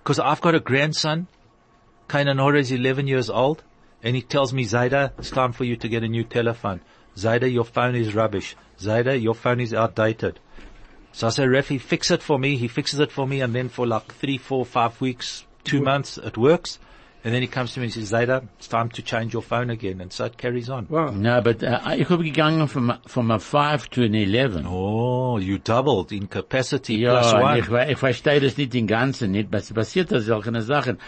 [0.05, 1.27] Cause I've got a grandson.
[2.09, 3.63] Kanan Hora is 11 years old
[4.03, 6.81] and he tells me, Zaida, it's time for you to get a new telephone.
[7.17, 8.57] Zaida, your phone is rubbish.
[8.81, 10.41] Zaida, your phone is outdated.
[11.13, 12.57] So I say, Rafi, fix it for me.
[12.57, 16.17] He fixes it for me and then for like three, four, five weeks, two months,
[16.17, 16.79] it works.
[17.25, 19.71] And then he comes to me and says, Zaida, it's time to change your phone
[19.71, 20.01] again.
[20.01, 20.87] And so it carries on.
[20.89, 21.11] Wow.
[21.11, 24.65] No, but uh, ich hab gegangen from, a- from a 5 to an 11.
[24.69, 27.59] Oh, you doubled in capacity Ja, plus one.
[27.59, 30.99] ich, we- ich verstehe das nicht im Ganzen, nicht, was passiert da solche Sachen.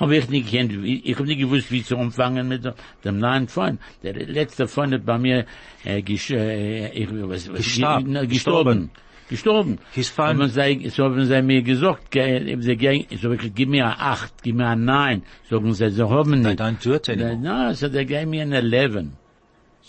[0.00, 2.64] Aber ich nicht kennt, ich, ich habe nicht gewusst, wie zu umfangen mit
[3.04, 3.80] dem neuen Freund.
[4.02, 5.46] Der letzte Freund hat bei mir,
[5.84, 8.12] äh, gesch, äh, ich, was, was, Gestorben.
[8.14, 8.90] ge- gestorben.
[9.28, 9.78] Gestorben.
[9.92, 13.68] His phone- Und sie, so haben sie mir gesagt, ge- sie gehen, so ich, gib
[13.68, 15.22] mir ein 8, gib mir ein 9.
[15.50, 16.60] Sagen sie, sie haben nicht.
[16.60, 17.36] don't do it anymore.
[17.36, 19.08] No, so they gave me an 11.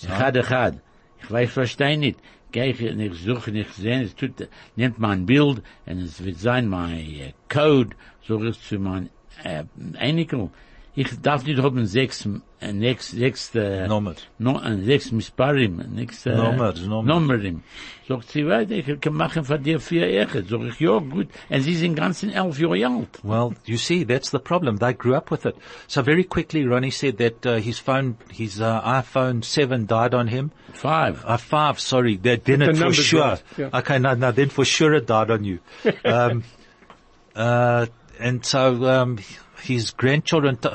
[0.03, 0.79] Echad, echad.
[1.21, 2.19] Ich weiß, verstehe nicht.
[2.51, 6.67] Gehe ich, ich suche, ich sehe, es tut, nimmt mein Bild, und es wird sein,
[6.67, 7.89] mein äh, Code,
[8.25, 9.09] so ich zu mein,
[9.43, 9.63] äh,
[9.99, 10.49] Einikel.
[10.99, 12.27] Ich darf nicht haben sechs,
[12.59, 14.17] äh, sechs, sechs, äh, Nummers.
[14.39, 17.05] no, äh, sechs Misparim, sechs, äh, Nummers, Nummers.
[17.05, 17.61] Nummerim.
[18.07, 20.47] Sagt sie, weiter, ich kann machen von dir vier Echet.
[20.49, 21.27] Sag ich, ja, gut.
[21.49, 23.19] Und sie sind ganzen elf Jahre alt.
[23.21, 24.79] Well, you see, that's the problem.
[24.79, 25.55] They grew up with it.
[25.85, 30.27] So very quickly, Ronnie said that uh, his phone, his uh, iPhone 7 died on
[30.27, 30.49] him.
[30.73, 31.23] Five.
[31.27, 32.17] Uh, 5, sorry.
[32.17, 33.21] That, then The it for numbers sure.
[33.21, 33.69] died, yeah.
[33.71, 35.59] Okay, no, no, then for sure it died on you.
[36.05, 36.43] um,
[37.35, 37.85] uh,
[38.19, 39.19] and so, um,
[39.61, 40.69] his grandchildren, t-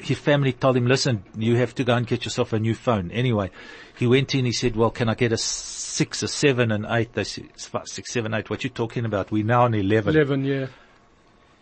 [0.00, 3.10] his family told him, listen, you have to go and get yourself a new phone.
[3.10, 3.50] Anyway,
[3.96, 7.12] he went in, he said, well, can I get a six, a seven, and eight?
[7.12, 8.48] They said, "It's five, six, seven, eight.
[8.50, 9.30] What you talking about?
[9.30, 10.14] We're now on 11.
[10.14, 10.66] 11, yeah.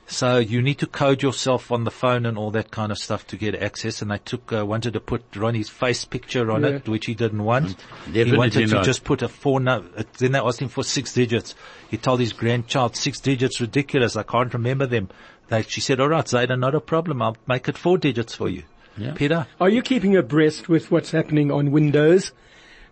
[0.07, 3.29] So you need to code yourself on the phone and all that kind of stuff
[3.29, 4.03] to get access.
[4.03, 6.69] And they took, uh, wanted to put Ronnie's face picture on Yeah.
[6.71, 7.77] it, which he didn't want.
[8.13, 8.85] he wanted to not.
[8.85, 11.55] just put a four no, uh, then they asked him for six digits.
[11.91, 14.17] He told his grandchild, six digits ridiculous.
[14.17, 15.11] I can't remember them.
[15.51, 17.21] They, she said, all right, Zayda, not a problem.
[17.21, 18.63] I'll make it four digits for you.
[18.97, 19.13] Yeah.
[19.15, 19.47] Peter?
[19.61, 22.33] Are you keeping abreast with what's happening on Windows?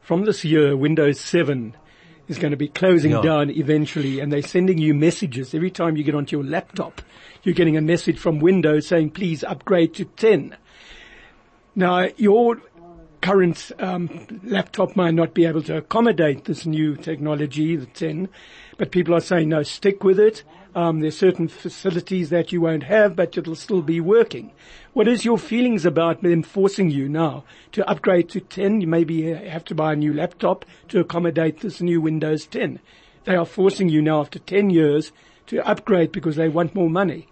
[0.02, 1.74] From this year, Windows 7
[2.28, 3.22] is going to be closing Yeah.
[3.22, 5.54] down eventually and they're sending you messages.
[5.54, 7.00] Every time you get onto your laptop,
[7.42, 10.56] you're getting a message from Windows saying, please upgrade to 10.
[11.74, 12.60] Now, your
[13.20, 18.28] current um, laptop might not be able to accommodate this new technology, the 10,
[18.78, 20.42] but people are saying, no, stick with it.
[20.74, 24.52] Um, there's certain facilities that you won't have, but it'll still be working.
[24.94, 28.80] What is your feelings about them forcing you now to upgrade to 10?
[28.80, 32.78] You maybe uh, have to buy a new laptop to accommodate this new Windows 10.
[33.24, 35.12] They are forcing you now after 10 years
[35.48, 37.26] to upgrade because they want more money.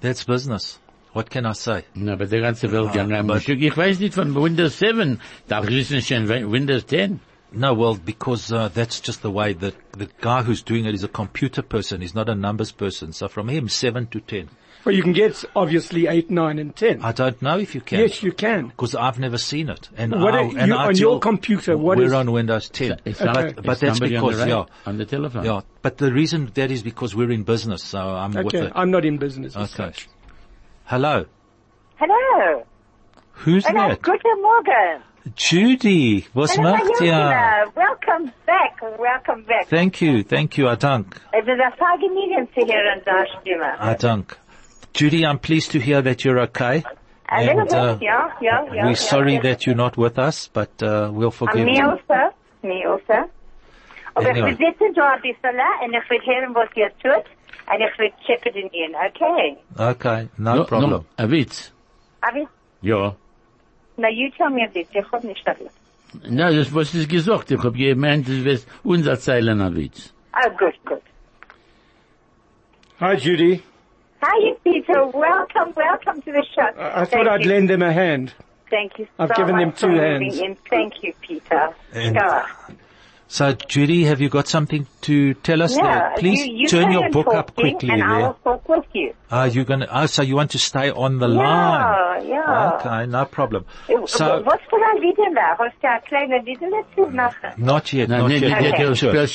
[0.00, 0.78] That's business.
[1.12, 1.84] What can I say?
[1.94, 3.30] Na, aber die ganze Welt kann rein.
[3.30, 5.18] aber- Ich weiß nicht von Windows 7.
[5.48, 7.20] Da wissen schon Windows 10.
[7.52, 11.04] No, well, because uh, that's just the way that the guy who's doing it is
[11.04, 12.00] a computer person.
[12.00, 13.12] He's not a numbers person.
[13.12, 14.48] So from him, seven to ten.
[14.84, 17.02] Well, you can get obviously 8, 9 and 10.
[17.02, 17.98] I don't know if you can.
[17.98, 18.68] Yes, you can.
[18.68, 19.88] Because I've never seen it.
[19.96, 22.30] And What I, are and you- I on tell- your computer, what we're is- on
[22.30, 23.00] Windows 10.
[23.04, 23.24] It's Okay.
[23.24, 25.44] some- But, it's but that's somebody on the because, yeah, On the telephone.
[25.44, 25.60] yeah.
[25.82, 28.72] But the reason that is because we're in business, so I'm with Okay, it.
[28.76, 29.66] I'm not in business Okay.
[29.66, 30.08] such.
[30.84, 31.24] Hello.
[31.96, 32.64] Hallo.
[33.32, 34.02] Who's Hallo, that?
[34.02, 35.02] guten Morgen.
[35.34, 36.24] Judy.
[36.34, 37.12] Was Hallo, macht ihr?
[37.74, 38.80] Welcome back.
[38.98, 39.68] Welcome back.
[39.68, 40.22] Thank you.
[40.22, 40.68] Thank you.
[40.68, 41.20] I dank.
[41.32, 43.74] Es ist ein Vergnügen zu hören, da Stimme.
[43.80, 44.36] I dank.
[44.94, 46.84] Judy, I'm pleased to hear that you're okay.
[47.28, 48.84] A little And, uh, bit, ja, ja, ja.
[48.84, 49.40] We're ja, sorry ja.
[49.42, 51.84] that you're not with us, but uh, we'll Uh, forgive Me you.
[51.90, 53.28] also, me also.
[54.14, 54.52] Aber Anyway.
[54.52, 57.24] ich will sitzen da ein bisschen und ich will hören, was ihr tut.
[57.68, 59.56] Und ich will checken in Ihnen, okay?
[59.76, 60.90] Okay, no, No, problem.
[60.90, 61.72] no, a Witz.
[62.22, 62.46] Aber,
[62.80, 63.16] Ja.
[63.96, 64.86] Na, you tell me this.
[64.92, 65.56] Ich hab nicht das.
[66.28, 67.50] Na, das was ist gesagt.
[67.50, 70.12] Ich hab gemeint, das wird unser Zeilen a Witz.
[70.34, 71.02] Oh, good, good.
[73.00, 73.62] Hi, Judy.
[74.22, 75.06] Hi, Peter.
[75.12, 76.62] Welcome, welcome to the show.
[76.78, 78.32] I, I thought Thank I'd lend them a hand.
[78.70, 80.38] Thank you I've so given them two hands.
[80.40, 80.56] in.
[80.70, 81.74] Thank you, Peter.
[81.92, 82.46] And- Yeah.
[83.28, 85.76] So, Judy, have you got something to tell us?
[85.76, 86.12] Yeah, there?
[86.18, 89.14] Please you, you turn your book up quickly and I will talk with you.
[89.32, 92.24] Are you gonna, oh, so you want to stay on the line?
[92.24, 92.72] Yeah, yeah.
[92.74, 93.64] Okay, no problem.
[93.88, 95.56] Uh, So, Was für ein Lied da?
[95.58, 96.60] Hast du ein kleines Lied
[96.94, 97.52] zu machen?
[97.58, 98.42] not yet, Na, not nee, yet.
[98.42, 99.28] nee, We'll nee, get to wir it.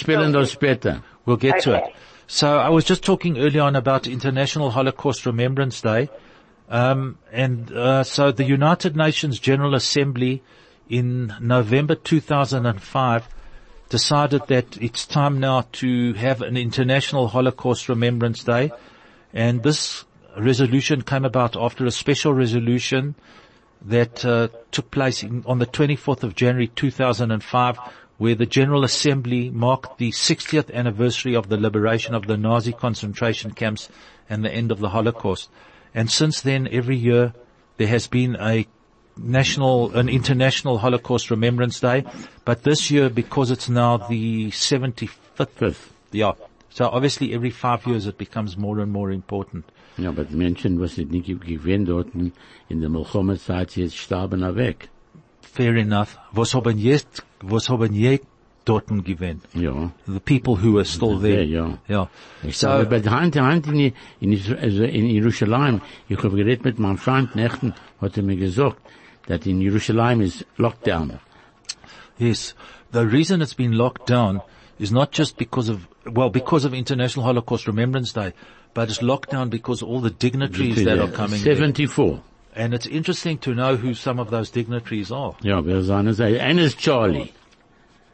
[0.47, 1.04] später.
[1.25, 1.84] We'll get to it.
[2.27, 6.10] So I was just talking earlier on about International Holocaust Remembrance Day.
[6.69, 10.41] Um, and uh, so the United Nations General Assembly
[10.89, 13.27] in November 2005
[13.91, 18.71] decided that it's time now to have an International Holocaust Remembrance Day.
[19.34, 20.06] And this
[20.39, 23.15] resolution came about after a special resolution
[23.82, 27.80] that uh, took place in, on the 24th of January 2005,
[28.17, 33.51] where the General Assembly marked the 60th anniversary of the liberation of the Nazi concentration
[33.51, 33.89] camps
[34.30, 35.49] and the end of the Holocaust.
[35.93, 37.34] And since then, every year,
[37.75, 38.67] there has been a
[39.17, 42.06] national, an international Holocaust Remembrance Day.
[42.45, 45.76] But this year, because it's now the 75th,
[46.12, 46.34] yeah.
[46.69, 49.65] So obviously every five years it becomes more and more important.
[49.97, 54.56] Ja, aber die Menschen, was sie nicht gewinnt dort in der Milchommerzeit, jetzt starben er
[54.56, 54.89] weg.
[55.41, 56.17] Fair enough.
[56.32, 58.21] Was haben jetzt, was haben je
[58.63, 59.43] dorten gewinnt?
[59.54, 59.91] Ja.
[60.08, 61.43] The people who are still there.
[61.43, 62.10] Ja, ja.
[62.43, 62.52] Yeah.
[62.54, 66.97] So, aber Hand in Hand in, in, also in Jerusalem, ich habe geredet mit meinem
[66.97, 68.78] Freund Nächten, hat er mir gesagt,
[69.32, 71.20] dass in Jerusalem ist Lockdown.
[72.17, 72.54] yes,
[72.91, 74.41] the reason it's been locked down
[74.80, 78.34] is not just because of, well, because of International Holocaust Remembrance Day,
[78.74, 81.56] but it's locked down because all the dignitaries that are coming there.
[81.56, 82.22] 74.
[82.56, 85.36] And it's interesting to know who some of those dignitaries are.
[85.41, 86.38] Ja, wer seine sei.
[86.39, 87.32] Einer ist Charlie.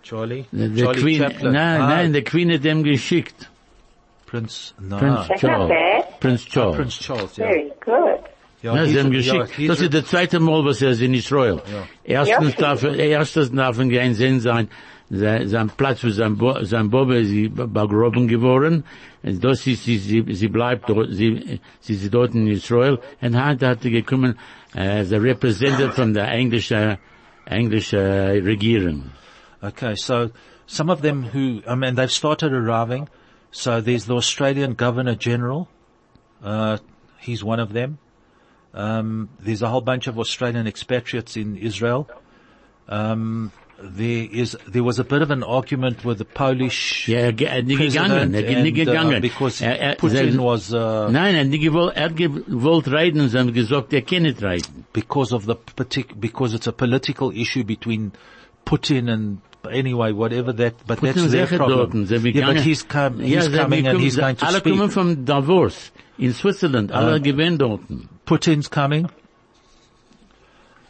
[0.04, 0.46] Charlie?
[0.52, 1.54] Der der Charlie Queen, Chaplin.
[1.54, 3.50] nein, Ah, nein, der Queen hat dem geschickt.
[4.28, 4.98] Prince, no.
[4.98, 5.72] Prince Charles.
[6.20, 6.76] Prince Charles.
[6.76, 7.48] Prince Charles, yeah.
[8.62, 8.76] Very good.
[8.76, 9.52] Ja, Ja, sie haben geschickt.
[9.58, 11.62] he's- Das ist das zweite Mal, was er ist in Israel.
[12.04, 12.60] Erstens Ja.
[12.62, 14.68] darf er, erstens darf er kein Sinn sein,
[15.10, 18.84] sein, sein Platz für sein, Bo, sein Bobbe ist begraben geworden.
[19.24, 23.00] Und Das ist, sie, sie, sie bleibt dort, sie, sie ist dort in Israel.
[23.22, 24.36] Und heute hat er gekommen,
[24.76, 26.98] äh, as a representative von der englischen,
[27.46, 29.12] englischen Regierung.
[29.62, 30.30] Okay, so
[30.66, 33.08] some of them who, I mean, they've started arriving.
[33.52, 35.68] So there's the Australian Governor General.
[36.44, 36.78] Uh,
[37.20, 37.98] he's one of them.
[38.74, 42.08] Um, there's a whole bunch of Australian expatriates in Israel.
[42.88, 43.52] Um,
[43.82, 47.66] there is, there was a bit of an argument with the Polish Ja, ge- hat
[47.66, 51.46] nicht gegangen, president and, uh, because er, Putin was, uh, Nein, er
[52.10, 54.86] gewollt, reiten, sie haben gesagt, er kann nicht reiten.
[54.94, 58.14] because of the partic- because it's a political issue between
[58.66, 61.92] Putin and anyway, whatever that, but Putin that's their problem.
[61.92, 62.08] dort.
[62.08, 64.74] Sie haben yeah, but he's, come, he's haben coming and he's going to Alle speak.
[64.74, 67.82] kommen von Davos, in Switzerland, alle gewähnt dort.
[68.28, 69.10] Putin's coming.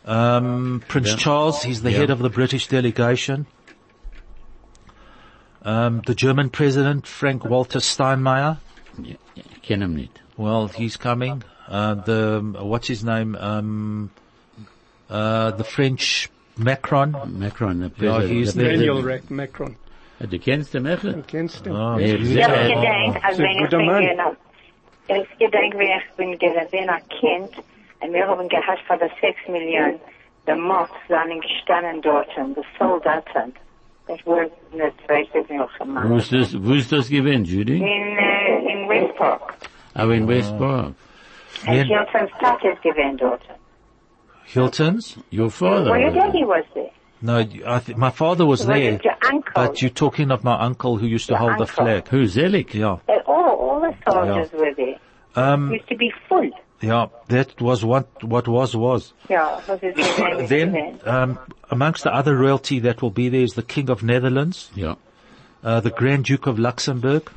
[0.06, 1.98] Um, Prince Charles, he's the Yeah.
[2.00, 3.46] head of the British delegation.
[5.64, 8.58] Um, the German president, Frank Walter Steinmeier.
[9.02, 10.10] Ja, Ich kenne ihn.
[10.38, 11.44] Well, he's coming.
[11.70, 13.36] Uh, the, what's his name?
[13.40, 14.10] Um,
[15.10, 17.12] uh, the French Macron.
[17.38, 18.30] Macron, der Ja, Präsident.
[18.32, 19.30] he's der the- Daniel Präsident.
[19.32, 19.76] Macron.
[20.20, 21.14] Du kennst den Macron?
[21.16, 21.74] Du kennst ihn.
[21.74, 22.48] Oh, Ja, he's- ja.
[22.48, 24.32] Ja,
[25.08, 25.48] ich denke, also Sehr wenn ich guter bin Mann.
[25.48, 27.64] genau, ich denke, wie ich bin gewesen, ein Kind,
[28.00, 30.00] und wir haben gehabt für die 6 Millionen,
[30.48, 33.54] die Mobs sind gestanden dort, und die Soldaten.
[34.10, 36.18] Ich wurde nicht, weiß ich nicht, Wo gemacht.
[36.18, 37.78] ist das, wo ist das gewesen, Judy?
[37.78, 39.54] In, äh, in West Park.
[39.94, 40.60] Aber in West Ah.
[40.60, 40.94] Park.
[41.68, 41.84] Und Yeah.
[41.84, 43.42] Hilton's Stadt ist gewesen dort.
[44.46, 45.18] Hilton's?
[45.32, 45.92] Your father.
[45.92, 46.90] Well, your daddy was there.
[47.22, 49.52] No, I th- my father was Was there, it your uncle?
[49.56, 52.08] but you're talking of my uncle who used to Your hold the flag.
[52.10, 52.76] Who, Zelig?
[52.76, 52.98] Yeah.
[53.10, 55.00] Uh, all, all the soldiers were there.
[55.36, 56.50] Um, Used to be full.
[56.82, 59.14] yeah, that was what, what was, was.
[59.30, 59.96] Yeah, was it
[60.50, 61.40] Then, um,
[61.72, 64.96] amongst the other royalty that will be there is the King of Netherlands, Ja.
[65.64, 67.32] uh, the Grand Duke of Luxembourg,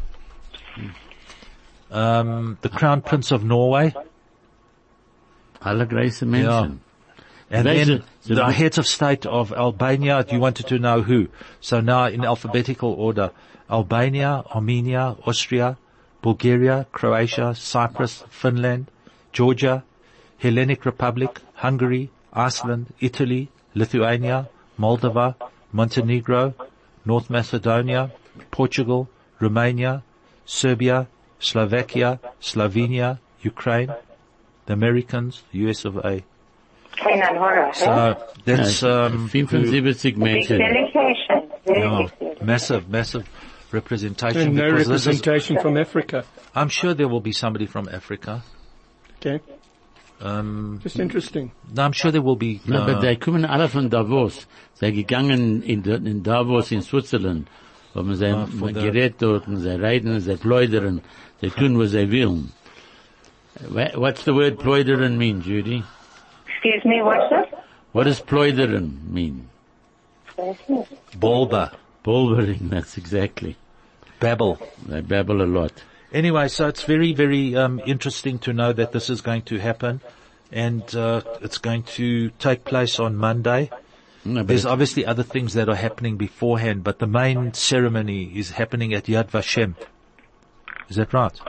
[1.91, 3.95] um, the Crown Prince of Norway,
[5.63, 6.79] Alle große Menschen.
[7.51, 10.25] And then the the- heads of state of Albania.
[10.31, 11.29] You wanted to know who.
[11.61, 13.33] So now in alphabetical order,
[13.69, 15.77] Albania, Armenia, Austria,
[16.23, 18.87] Bulgaria, Croatia, Cyprus, Finland,
[19.33, 19.85] Georgia,
[20.39, 25.35] Hellenic Republic, Hungary, Iceland, Italy, Lithuania, Moldova,
[25.73, 26.55] Montenegro,
[27.05, 28.11] North Macedonia,
[28.51, 29.09] Portugal,
[29.41, 30.03] Romania,
[30.45, 31.09] Serbia,
[31.39, 33.93] Slovakia, Slovenia, Ukraine,
[34.67, 36.23] the Americans, US of A.
[36.97, 38.15] Kein Horror, huh?
[38.19, 41.51] So that's um, 75 Big delegation.
[41.67, 42.09] Yeah,
[42.43, 43.29] massive, massive
[43.73, 44.41] representation.
[44.43, 46.25] And no because this is, representation from Africa.
[46.55, 48.43] I'm sure there will be somebody from Africa.
[49.19, 49.41] Okay.
[50.21, 51.53] Um, Just interesting.
[51.75, 52.61] no, I'm sure there will be.
[52.67, 54.47] No, uh, but die kommen alle von Davos.
[54.79, 57.49] They gegangen in, der- in Davos in Switzerland.
[57.95, 61.01] Haben sie Ah, von der- gerät dort, und sie reiten, sie pleudern,
[61.41, 62.53] sie tun, was sie wollen.
[63.69, 65.83] Wha- What's the word pleudern mean, Judy?
[66.63, 67.65] Excuse me, what's that?
[67.93, 69.49] What does pleudern mean?
[71.19, 73.57] Bulba, Pulvering, that's exactly.
[74.21, 74.59] babble.
[74.87, 75.73] They babble a lot.
[76.13, 80.03] Anyway, so it's very, very um, interesting to know that this is going to happen,
[80.53, 83.71] and uh, it's going to take place on Monday.
[84.23, 88.93] No, There's obviously other things that are happening beforehand, but the main ceremony is happening
[88.93, 89.77] at Yad Vashem.
[90.91, 91.41] Is that right?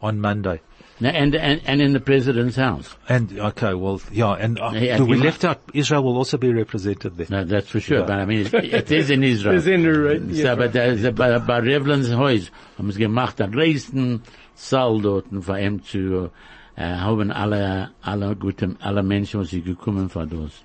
[0.00, 0.62] On Monday.
[1.00, 2.94] No, and, and, and in the president's house.
[3.08, 7.16] And okay, well, yeah, and uh, Yeah, we left out Israel will also be represented
[7.16, 7.26] there.
[7.30, 8.02] No, that's for sure.
[8.02, 9.56] But I mean, it, it is in Israel.
[9.58, 10.42] It's in the- yeah.
[10.42, 14.22] So, but there, bei, bei Rivlins Haus haben sie gemacht, den größten
[14.54, 16.30] Saal dort, für ihm zu,
[16.76, 20.62] äh, haben alle, alle guten, alle Menschen, die gekommen von das.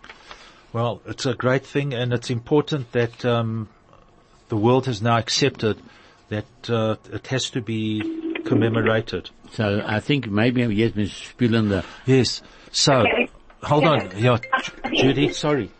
[0.73, 3.67] Well, it's a great thing, and it's important that um,
[4.49, 5.77] the world has now accepted
[6.29, 8.03] that uh, it has to be
[8.45, 9.29] commemorated.
[9.53, 11.83] So, I think maybe jetzt wir spielen da.
[12.05, 12.41] Yes.
[12.71, 13.05] So,
[13.63, 14.11] hold on.
[14.17, 15.71] Yeah, Ju- Judy, sorry.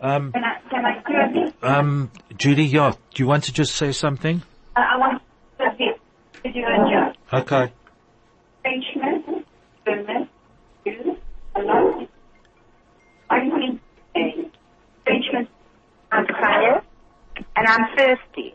[0.00, 1.52] Um, Can I, can I do this?
[1.62, 4.40] um, Judy, yeah, do you want to just say something?
[4.76, 5.22] Uh, I want
[5.58, 5.98] to do this.
[6.44, 7.12] Did you enjoy?
[7.32, 7.72] Okay.
[8.62, 9.44] Frenchmen,
[9.84, 10.28] German,
[10.86, 11.16] Jews,
[11.56, 12.08] a lot.
[13.30, 13.80] I mean,
[14.14, 14.20] uh,
[15.04, 15.48] Frenchmen,
[16.12, 16.82] I'm tired
[17.56, 18.54] and I'm thirsty.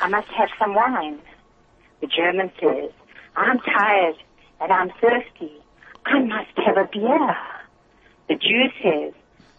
[0.00, 1.18] I must have some wine.
[2.00, 2.90] The German says,
[3.36, 4.14] I'm tired
[4.60, 5.52] and I'm thirsty.
[6.04, 7.36] I must have a beer.
[8.28, 9.12] The Jew says,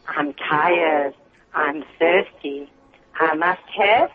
[0.08, 1.14] I'm tired,
[1.54, 2.70] I'm thirsty.
[3.20, 4.12] I must have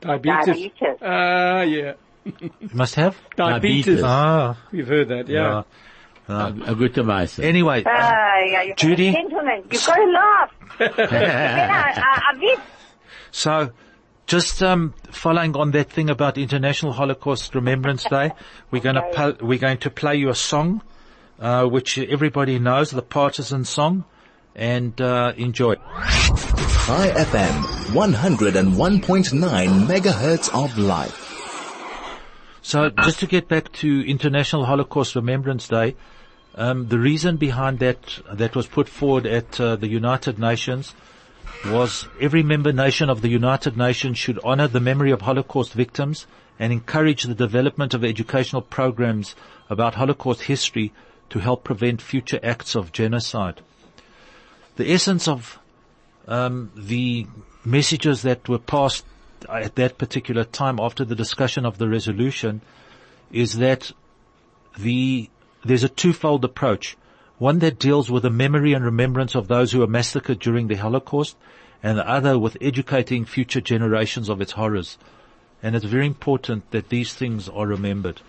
[0.00, 0.46] Diabetes.
[0.46, 0.98] Diabetes.
[1.02, 1.92] Ah, yeah.
[2.24, 3.16] You must have?
[3.36, 3.84] Diabetes.
[4.00, 4.02] Diabetes.
[4.04, 5.62] Ah, We've heard that, yeah.
[6.28, 6.46] yeah.
[6.66, 7.38] A, a gute Weise.
[7.42, 9.12] Anyway, uh, Ah, yeah, you- Judy?
[9.12, 10.50] Gentlemen, you've got to laugh.
[13.30, 13.70] So,
[14.26, 18.32] just um, following on that thing about International Holocaust Remembrance Day,
[18.70, 20.82] we're going to pl- we're going to play you a song,
[21.40, 24.04] uh, which everybody knows, the partisan song,
[24.54, 25.74] and uh, enjoy.
[25.74, 27.62] Chai FM,
[27.92, 31.22] 101.9 megahertz of life.
[32.62, 35.94] So, just to get back to International Holocaust Remembrance Day,
[36.56, 40.94] um, the reason behind that that was put forward at uh, the United Nations
[41.64, 46.26] was every member nation of the United Nations should honor the memory of Holocaust victims
[46.58, 49.34] and encourage the development of educational programs
[49.68, 50.92] about Holocaust history
[51.30, 53.60] to help prevent future acts of genocide.
[54.76, 55.58] The essence of
[56.28, 57.26] um, the
[57.64, 59.04] messages that were passed
[59.48, 62.60] at that particular time after the discussion of the resolution
[63.32, 63.92] is that
[64.78, 65.28] the
[65.64, 66.96] there's a twofold approach.
[67.38, 70.76] One that deals with the memory and remembrance of those who were massacred during the
[70.76, 71.36] Holocaust,
[71.82, 74.96] and the other with educating future generations of its horrors.
[75.62, 78.22] And it's very important that these things are remembered.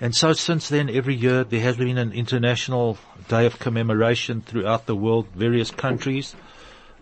[0.00, 4.86] And so since then, every year there has been an international day of commemoration throughout
[4.86, 6.34] the world, various countries.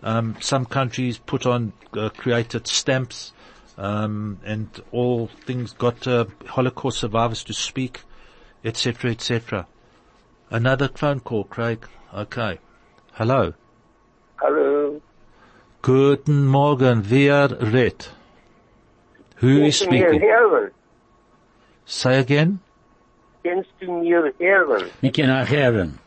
[0.03, 3.33] Um, some countries put on, uh, created stamps,
[3.77, 8.01] um, and all things got uh, Holocaust survivors to speak,
[8.63, 9.67] etc., etc.
[10.51, 11.87] Another phone call, Craig.
[12.13, 12.59] Okay.
[13.13, 13.53] Hello.
[14.41, 15.01] Hallo.
[15.81, 17.03] Guten Morgen.
[17.09, 18.11] Wer redt?
[19.41, 20.71] Who is Kannst du mir speaking?
[21.85, 22.59] Say again.
[23.43, 24.89] Kannst du mir hören?
[25.01, 25.99] Wir können auch hören.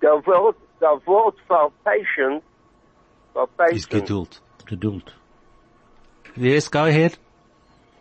[0.00, 2.42] Der Wort, der Wort für patient,
[3.32, 4.42] für Is patient, Geduld.
[4.66, 5.14] Geduld.
[6.36, 7.18] Yes, go ahead.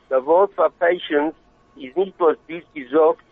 [0.10, 1.34] der Wort für patient
[1.76, 3.24] ist nicht, was du gesagt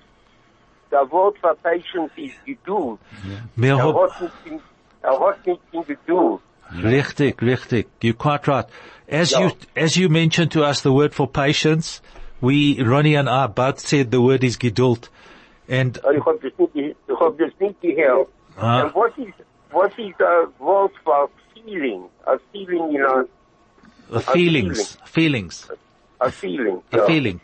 [0.91, 2.99] Der Wort für patient ist Geduld.
[3.61, 4.61] Er hab, hat nicht, in-
[5.01, 6.39] er hat nicht in Geduld.
[6.83, 7.87] richtig, richtig.
[8.01, 8.65] You're quite right.
[9.11, 9.41] As Yeah.
[9.45, 12.01] you, as you mentioned to us the word for patience,
[12.41, 15.09] we, Ronnie and I both said the word is Geduld.
[15.67, 16.75] And ich hab das nicht,
[17.07, 18.27] ich hab das nicht gehört.
[18.57, 18.83] Ah.
[18.83, 19.33] Und was ist,
[19.71, 22.03] was ist der Wort für feeling?
[22.25, 23.23] A feeling, you know,
[24.11, 25.69] the feelings, feelings,
[26.19, 26.81] a feeling.
[26.91, 27.39] a feeling.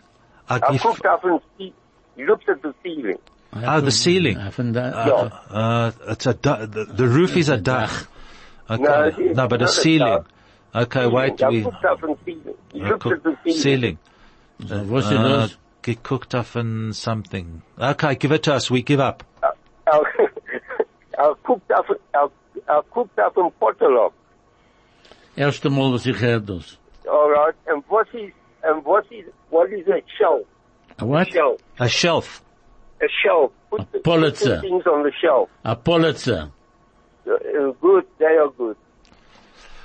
[0.50, 1.74] I Er give, guckt auf den, Ce-
[2.16, 3.18] he looks at the ceiling.
[3.56, 4.38] Oh, the ceiling.
[4.52, 5.32] Von da, Ja.
[5.50, 8.08] Uh, it's a, du- the, the roof is a dach.
[8.70, 9.24] No, Okay.
[9.30, 10.24] it's No, but a ceiling.
[10.74, 10.84] dach.
[10.84, 11.42] Okay, wait.
[11.50, 12.56] We, guckt auf den Ceiling.
[12.74, 13.98] He uh, looks at the cook- ceiling.
[14.60, 14.90] ceiling.
[14.90, 15.58] was Uh, los?
[15.84, 17.62] gecooked up in something.
[17.80, 18.70] Okay, give it to us.
[18.72, 19.24] We give up.
[21.18, 22.30] Er guckt auf, er,
[22.68, 24.14] er guckt auf den Potterlock.
[25.38, 26.78] Erste Mal, was ich höre das.
[27.08, 27.56] Alright.
[27.68, 28.32] And what is,
[28.64, 30.46] and what is, what is a shelf?
[31.00, 31.28] A what?
[31.32, 31.62] Shelf.
[31.80, 32.42] A shelf.
[33.02, 33.52] A shelf.
[33.70, 34.56] Put, the, Pulitzer.
[34.56, 35.50] put the things on the shelf.
[35.64, 36.52] A Pulitzer.
[37.28, 38.06] Uh, good.
[38.20, 38.78] They are good.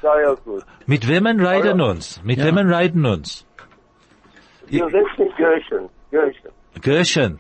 [0.02, 0.62] They are good.
[0.86, 2.20] Mit wemmen reiden uns?
[2.22, 2.44] Mit Ja.
[2.46, 3.44] wemmen reiden uns?
[4.68, 5.88] Ja, das ist Gershon.
[6.10, 6.52] Gershon.
[6.80, 7.38] Gershon.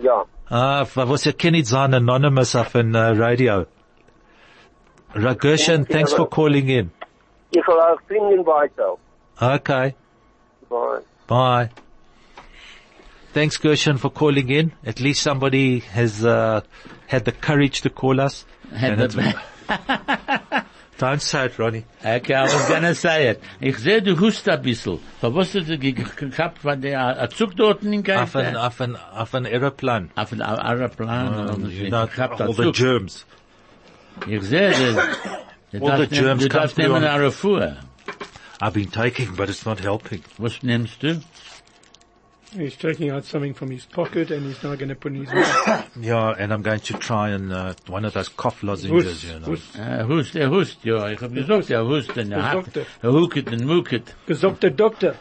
[0.00, 0.24] Ja.
[0.50, 3.66] Ah, was ihr kennt sein anonymous auf ein uh, radio.
[5.14, 6.90] Ra- Gershon, thanks for calling in.
[7.50, 8.96] Ich will auch klingen weiter.
[9.40, 9.94] Okay.
[10.68, 11.00] Bye.
[11.26, 11.70] Bye.
[13.38, 14.72] Thanks, Gershon, for calling in.
[14.84, 16.60] At least somebody has uh,
[17.06, 18.44] had the courage to call us.
[18.74, 19.34] Had the-
[20.98, 21.84] Don't say it, Ronnie.
[22.04, 23.40] Okay, I was gonna say it.
[23.60, 24.98] Ich sehe, du hust ein bisschen.
[25.22, 28.56] Was hast du ge- ge- gehabt, von der, Zug dort in Auf ein, Geist?
[28.56, 30.10] auf ein, auf ein Aeroplan.
[30.16, 31.28] Auf ein Aeroplan.
[31.50, 31.90] Oder you so.
[31.90, 33.24] know, Gehabt all the germs.
[34.26, 34.72] Ich sehe,
[35.70, 37.76] du, All the germs du darfst nehmen eine Refuhr.
[38.60, 40.24] I've been taking, but it's not helping.
[40.38, 41.20] Was nimmst du?
[42.56, 45.32] He's taking out something from his pocket and he's now going to put in his
[45.34, 45.90] mouth.
[46.00, 49.38] Yeah, and I'm going to try and, uh, one of those cough lozenges, Hust, you
[49.40, 49.46] know.
[49.46, 49.76] hust.
[49.76, 51.08] Er hust, hust, ja.
[51.10, 52.86] Ich hab gesagt, er hust, und er Der hat, Doktor.
[53.02, 54.14] er huket und muket.
[54.26, 55.14] Gesogter Doctor.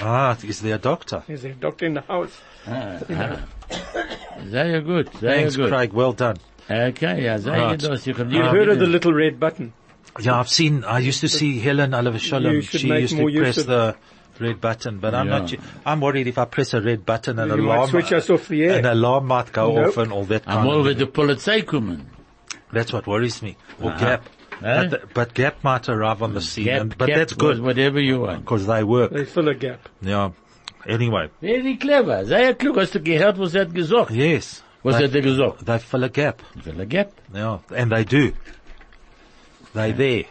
[0.00, 1.22] Ah, is there a doctor?
[1.26, 2.30] There's a doctor in the house.
[2.66, 3.38] Ah, ah.
[4.48, 5.70] Sehr gut, sehr Thanks, gut.
[5.70, 5.92] Craig.
[5.92, 6.36] Well done.
[6.70, 7.80] Okay, ja, sehr Right.
[7.80, 8.06] gut.
[8.06, 9.72] Ich hab You dir heard of the little red button?
[10.20, 12.52] Yeah, I've seen, I used to see Helen Oliver Shalom.
[12.54, 13.94] You should She make used more to use press of- the
[14.40, 15.38] red button, but I'm Yeah.
[15.40, 15.54] not,
[15.86, 18.48] I'm worried if I press a red button, an You might alarm, switch us off
[18.48, 18.78] the air.
[18.78, 19.88] an alarm might go Nope.
[19.88, 22.06] off and all that I'm of wird die Polizei kommen.
[22.72, 23.56] That's what worries me.
[23.80, 23.98] Or Uh-huh.
[23.98, 24.22] Gap.
[24.60, 24.82] Eh?
[24.82, 27.60] But, the- but Gap might arrive on the scene, Gap, and, but Gap, that's good,
[27.60, 28.40] Whatever you want.
[28.44, 29.12] because they work.
[29.12, 29.88] They fill a gap.
[30.02, 30.30] Yeah.
[30.86, 32.76] Anyway, Very clever, sehr klug.
[32.78, 34.10] Hast du gehört, was er hat gesagt?
[34.10, 34.62] yes.
[34.82, 35.64] Was they, hat er gesagt?
[35.66, 36.40] they fill a gap.
[36.64, 37.10] Will er gap?
[37.34, 38.32] Yeah, and they do.
[39.74, 40.24] They there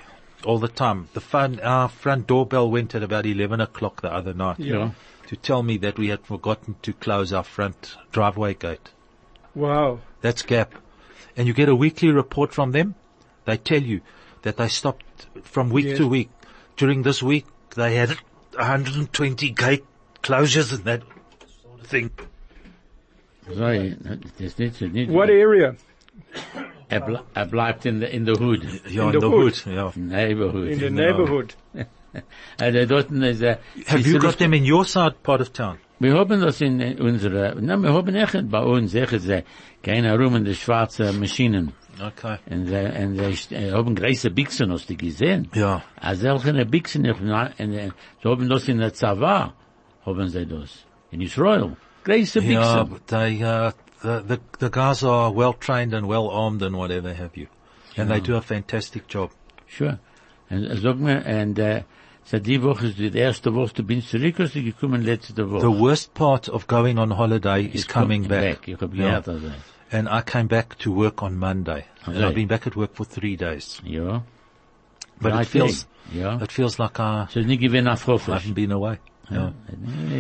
[0.47, 1.09] all the time.
[1.13, 4.91] The phone, our front doorbell went at about 11 o'clock the other night Ja.
[5.27, 8.89] to tell me that we had forgotten to close our front driveway gate.
[9.53, 9.99] Wow.
[10.21, 10.73] That's Gap.
[11.35, 12.95] And you get a weekly report from them.
[13.45, 14.01] They tell you
[14.43, 15.97] that they stopped from week Yes.
[15.97, 16.29] to week.
[16.77, 17.45] During this week,
[17.75, 18.09] they had
[18.57, 19.85] 120 gate
[20.23, 21.01] closures and that
[21.63, 22.11] sort of thing.
[23.53, 23.95] Sorry,
[24.39, 25.09] das ist nicht.
[25.09, 25.75] What area?
[26.89, 28.63] Er, ble er bleibt in the, in the hood.
[28.89, 29.65] Yeah, In the hood.
[29.65, 29.91] Yeah.
[29.95, 30.67] Neighborhood.
[30.67, 31.55] In the neighborhood.
[32.59, 33.55] Der dort ist, uh,
[33.88, 35.77] Have you got them in your side part of town?
[35.99, 39.43] Wir haben das in unserer, na, wir haben echt bei uns, echt, sie
[39.81, 41.73] gehen herum in die schwarze Maschinen.
[41.99, 42.38] Okay.
[42.49, 45.49] Und sie, und sie äh, haben große Bixen, hast du gesehen?
[45.55, 45.81] Yeah.
[45.99, 49.53] A solche Bixen, sie haben das in der Zava,
[50.05, 50.85] haben sie das.
[51.11, 51.75] In Israel.
[52.03, 52.89] Große Bixen.
[52.89, 53.71] but they, uh,
[54.01, 57.47] the, the, the guys are well trained and well armed and whatever have you.
[57.95, 59.31] And they do a fantastic job.
[59.65, 59.99] Sure.
[60.49, 61.83] Äh, sag mir, und, äh,
[62.23, 65.61] seit die Woche ist die erste Woche, du bist zurück, hast du gekommen letzte Woche?
[65.61, 68.67] The worst part of going on holiday is coming back.
[68.67, 69.21] Ich hab Yeah.
[69.21, 69.51] gehört, also.
[69.91, 71.85] and I came back to work on Monday.
[72.05, 73.81] And I've been back at work for three days.
[73.83, 74.23] Ja.
[75.19, 76.21] But Right it feels, there.
[76.21, 76.41] Ja.
[76.41, 78.99] it feels like I So nicht gewinn auf I haven't been away.
[79.29, 79.51] Yeah.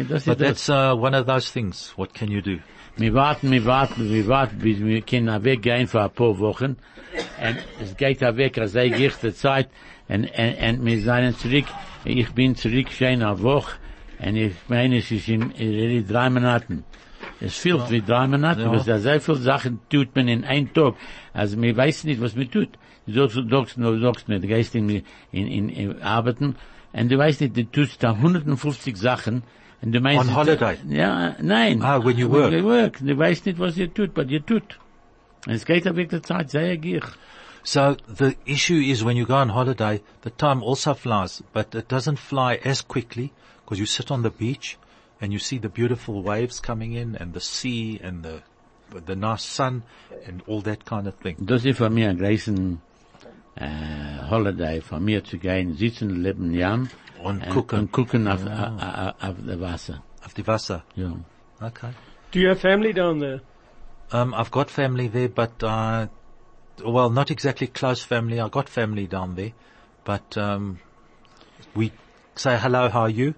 [0.09, 1.93] Das But that's uh, one of those things.
[1.95, 2.59] What can you do?
[2.97, 6.77] Wir warten, wir warten, wir warten, bis wir können weggehen für ein paar Wochen.
[7.41, 9.69] Und es geht da weg, als sei gechte Zeit.
[10.07, 11.65] Und, und, und wir seien zurück.
[12.05, 13.77] Ich bin zurück schon eine Woche.
[14.19, 16.83] Und ich meine, es ist in, in drei Monaten.
[17.39, 18.71] Es fehlt wie drei Monate, Ja.
[18.71, 20.95] was da sehr viele Sachen tut man in einem Tag.
[21.33, 22.69] Also wir weiß nicht, was man tut.
[23.05, 25.03] Du sagst, du sagst, du sagst du gehst in, in,
[25.47, 26.55] in, in arbeiten.
[26.93, 29.43] Und du weißt nicht, du tust da 150 Sachen.
[29.81, 30.77] Und du meinst, On holiday?
[30.89, 31.81] Ja, nein.
[31.81, 32.51] Ah, when you work.
[32.51, 32.99] When you work.
[32.99, 34.79] Du weißt nicht, was ihr tut, but ihr tut.
[35.45, 37.01] Es geht weg der Zeit, sehr gier.
[37.63, 41.89] So the issue is when you go on holiday, the time also flies, but it
[41.89, 44.77] doesn't fly as quickly because you sit on the beach
[45.19, 48.41] and you see the beautiful waves coming in and the sea and the
[49.05, 49.83] the nice sun
[50.25, 51.35] and all that kind of thing.
[51.39, 52.17] Das ist für mich ein
[54.29, 56.89] Holiday, für mir zu gehen, sitzen, leben, jam.
[57.23, 57.79] Und und- gucken.
[57.79, 60.03] Und gucken auf, auf, auf, auf das Wasser.
[60.25, 60.83] Auf die Wasser.
[60.95, 61.13] Ja.
[61.61, 61.91] Okay.
[62.31, 63.41] Do you have family down there?
[64.11, 66.07] Um, I've got family there, but uh,
[66.85, 68.39] well, not exactly close family.
[68.39, 69.53] I've got family down there,
[70.05, 70.77] but um,
[71.75, 71.91] we
[72.35, 73.33] say hello, how are you,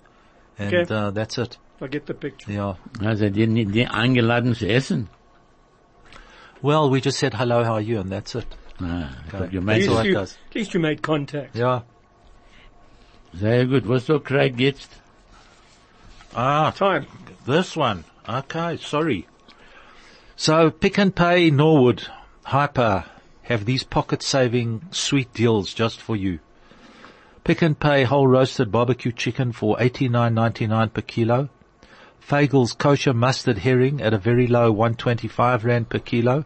[0.57, 0.93] and Okay.
[0.93, 1.57] uh, that's it.
[1.81, 2.51] I get the picture.
[2.51, 2.75] Yeah.
[3.01, 5.07] Also, die, die, die eingeladen zu essen.
[6.61, 8.45] Well, we just said hello, how are you, and that's it.
[8.81, 9.51] Ah, ich hab Okay.
[9.51, 11.55] gemeint, At so least, you, at least you made contact.
[11.55, 11.81] Yeah.
[13.33, 13.85] sehr gut.
[13.85, 14.89] Was so Craig jetzt?
[16.35, 17.05] Ah, Time.
[17.45, 18.03] this one.
[18.27, 19.27] Okay, sorry.
[20.35, 22.07] So, Pick n Pay Norwood,
[22.45, 23.05] Hyper,
[23.43, 26.39] have these pocket-saving sweet deals just for you.
[27.43, 31.49] Pick n Pay whole roasted barbecue chicken for eighty nine ninety nine per kilo.
[32.19, 36.45] Fagel's kosher mustard herring at a very low 125 rand per kilo.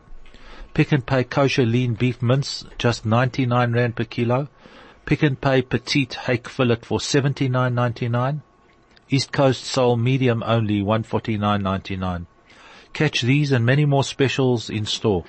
[0.74, 4.48] Pick n Pay kosher lean beef mince, just 99 rand per kilo.
[5.06, 8.42] Pick n Pay petite hake fillet for 79.99.
[9.08, 12.26] East Coast sole medium only 149.99.
[12.92, 15.26] Catch these and many more specials in store.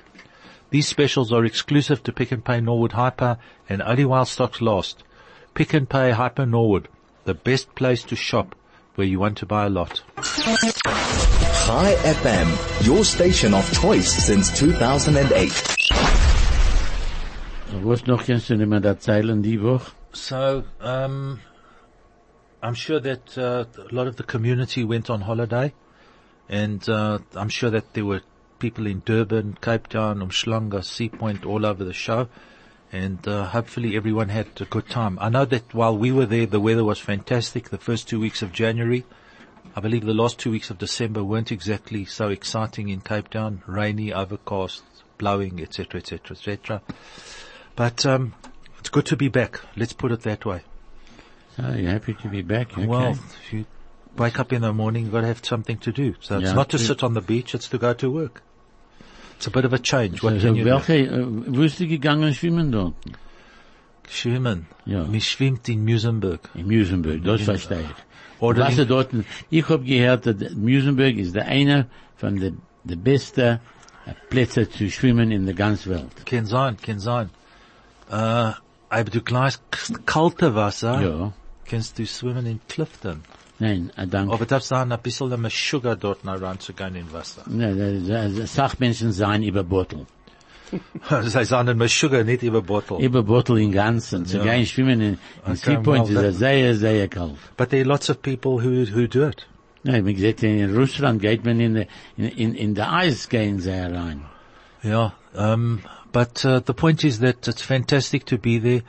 [0.71, 3.37] These specials are exclusive to Pick n Pay Norwood Hyper
[3.69, 5.03] and only while stocks last.
[5.53, 6.87] Pick n Pay Hyper Norwood,
[7.25, 8.55] the best place to shop
[8.95, 10.01] where you want to buy a lot.
[11.65, 15.75] Chai FM, your station of choice since 2008.
[17.83, 19.91] Was noch kannst du nicht mehr erzählen die Woche?
[20.13, 21.39] So, um,
[22.61, 25.73] I'm sure that uh, a lot of the community went on holiday,
[26.47, 28.21] and uh, I'm sure that there were
[28.59, 32.29] people in Durban, Cape Town, Umhlanga, Sea Point, all over the show,
[32.91, 35.17] and uh, hopefully everyone had a good time.
[35.19, 37.69] I know that while we were there, the weather was fantastic.
[37.69, 39.05] The first two weeks of January,
[39.75, 43.63] I believe the last two weeks of December weren't exactly so exciting in Cape Town,
[43.65, 44.83] rainy, overcast,
[45.17, 46.81] blowing, etc., etc., etc.
[47.75, 48.33] But um,
[48.79, 49.59] it's good to be back.
[49.75, 50.61] Let's put it that way.
[51.57, 52.73] So, you're happy to be back?
[52.73, 52.85] Okay.
[52.85, 53.65] Well, if you
[54.17, 56.15] wake up in the morning, you've got to have something to do.
[56.19, 58.41] So it's not to sit on the beach, it's to go to work.
[59.37, 60.23] It's a bit of a change.
[60.23, 60.69] What so, so you do?
[60.69, 62.93] welche, äh, wo ist du gegangen schwimmen dort?
[64.09, 64.67] Schwimmen.
[64.85, 65.03] Ja.
[65.03, 66.49] Mir schwimmt in Musenberg.
[66.53, 68.41] In Musenberg, das verstehe ich.
[68.41, 69.09] Oder Wasser in, dort,
[69.49, 72.51] ich hab gehört, dass Musenberg ist der eine von der,
[72.83, 73.59] der beste
[74.29, 76.25] Plätze zu schwimmen in der ganzen Welt.
[76.25, 77.29] kann sein, kann sein.
[78.11, 78.13] Äh,
[78.89, 79.55] aber du gleich
[80.05, 81.33] kalte Wasser, Ja.
[81.65, 83.21] kannst du schwimmen in Clifton.
[83.59, 84.33] Nein, danke.
[84.33, 87.43] Aber darf sein, ein bisschen mehr Sugar dort reinzugehen in Wasser.
[87.47, 87.73] Ne,
[88.07, 90.05] da- da- Sachmenschen seien über Bottle.
[91.21, 92.97] Sie sagen mehr Sugar, nicht über Bottle.
[92.99, 94.25] Über Bottle im Ganzen.
[94.25, 94.43] Zu Ja.
[94.43, 97.35] gehen schwimmen in, in Sea Point ist sehr, sehr kalt.
[97.55, 99.47] But there are lots of people who, who do it.
[99.83, 101.87] Ja, wie gesagt, in Russland geht man in, der-
[102.17, 104.21] in, in, in der Eis gehen sehr rein.
[104.83, 105.79] Yeah, um,
[106.11, 108.81] but uh, the point is that it's fantastic to be there,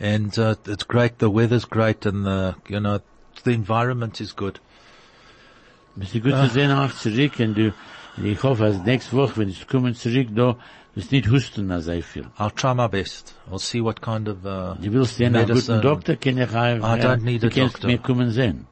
[0.00, 1.18] and uh, it's great.
[1.18, 3.00] The weather's great, and the you know
[3.46, 4.60] the environment is good.
[5.96, 7.72] Bist du gut zu sehen auch zurück und du,
[8.22, 10.56] ich hoffe, als nächste Woche, wenn ich komme zurück da,
[10.94, 12.26] wirst nicht husten als sehr viel.
[12.38, 13.34] I'll try my best.
[13.50, 17.00] I'll see what kind of, uh, Du willst sehen, einen guten Doktor, kann ich, I
[17.00, 17.86] don't need a doctor.
[17.88, 18.66] mir kommen sehen.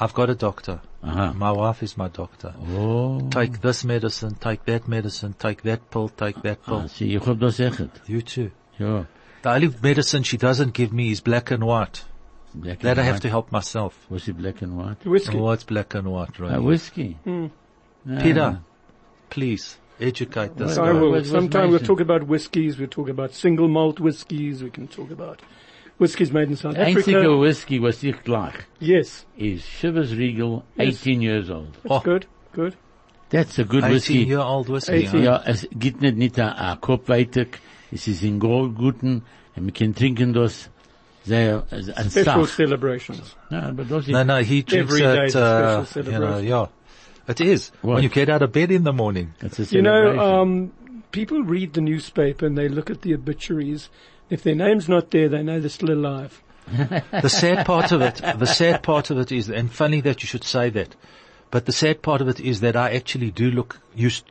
[0.00, 0.80] I've got a doctor.
[1.02, 1.32] Aha.
[1.34, 2.54] My wife is my doctor.
[2.76, 3.20] Oh.
[3.30, 6.82] Take this medicine, take that medicine, take that pill, take that pill.
[6.84, 7.90] Ah, sieh, ich hab das echt.
[8.06, 8.50] You too.
[8.78, 9.06] Ja.
[9.42, 12.04] The only medicine she doesn't give me is black and white.
[12.54, 13.22] Black That and I have white.
[13.22, 14.06] to help myself.
[14.10, 15.04] Was ist black and white?
[15.04, 15.36] Whiskey.
[15.38, 16.54] Oh, it's black and white, right?
[16.54, 17.18] Ah, whiskey.
[17.24, 17.46] Hmm.
[18.08, 18.20] Ah.
[18.22, 18.60] Peter,
[19.30, 21.00] please educate this I Well, guy.
[21.00, 21.10] will.
[21.10, 22.78] what- what's Sometime we'll talk about whiskies.
[22.78, 24.62] We'll talk about single malt whiskies.
[24.62, 25.40] We can talk about
[25.98, 27.36] whiskies made in South Einzige Africa.
[27.38, 31.00] whiskey, was ich gleich, Yes, is Chivas Regal, Yes.
[31.02, 31.72] 18 years old.
[31.82, 32.00] that's Oh.
[32.00, 32.26] good.
[32.52, 32.76] Good.
[33.30, 34.18] That's a good whiskey.
[34.22, 34.92] 18 year old whiskey.
[35.06, 35.20] 18.
[35.20, 35.24] huh?
[35.24, 37.58] Ja, es gibt nicht uh, nicht a, a Kopf weitig.
[37.90, 39.22] Es ist in gold guten.
[39.56, 40.70] Und wir können trinken das
[41.24, 42.48] sehr, äh, ein Special Sach.
[42.48, 43.36] celebrations.
[43.50, 46.12] Ja, aber das ist, No, no, he drinks Every day it, is a uh, special
[46.12, 46.68] you know, yeah.
[47.26, 47.72] It is.
[47.82, 47.94] What?
[47.94, 49.32] When you get out of bed in the morning.
[49.40, 50.72] it's a You know, um,
[51.10, 53.88] people read the newspaper and they look at the obituaries.
[54.28, 56.42] If their name's not there, they know they're still alive.
[57.22, 60.26] The sad part of it, the sad part of it is, and funny that you
[60.26, 60.94] should say that,
[61.50, 64.24] but the sad part of it is that I actually do look, used,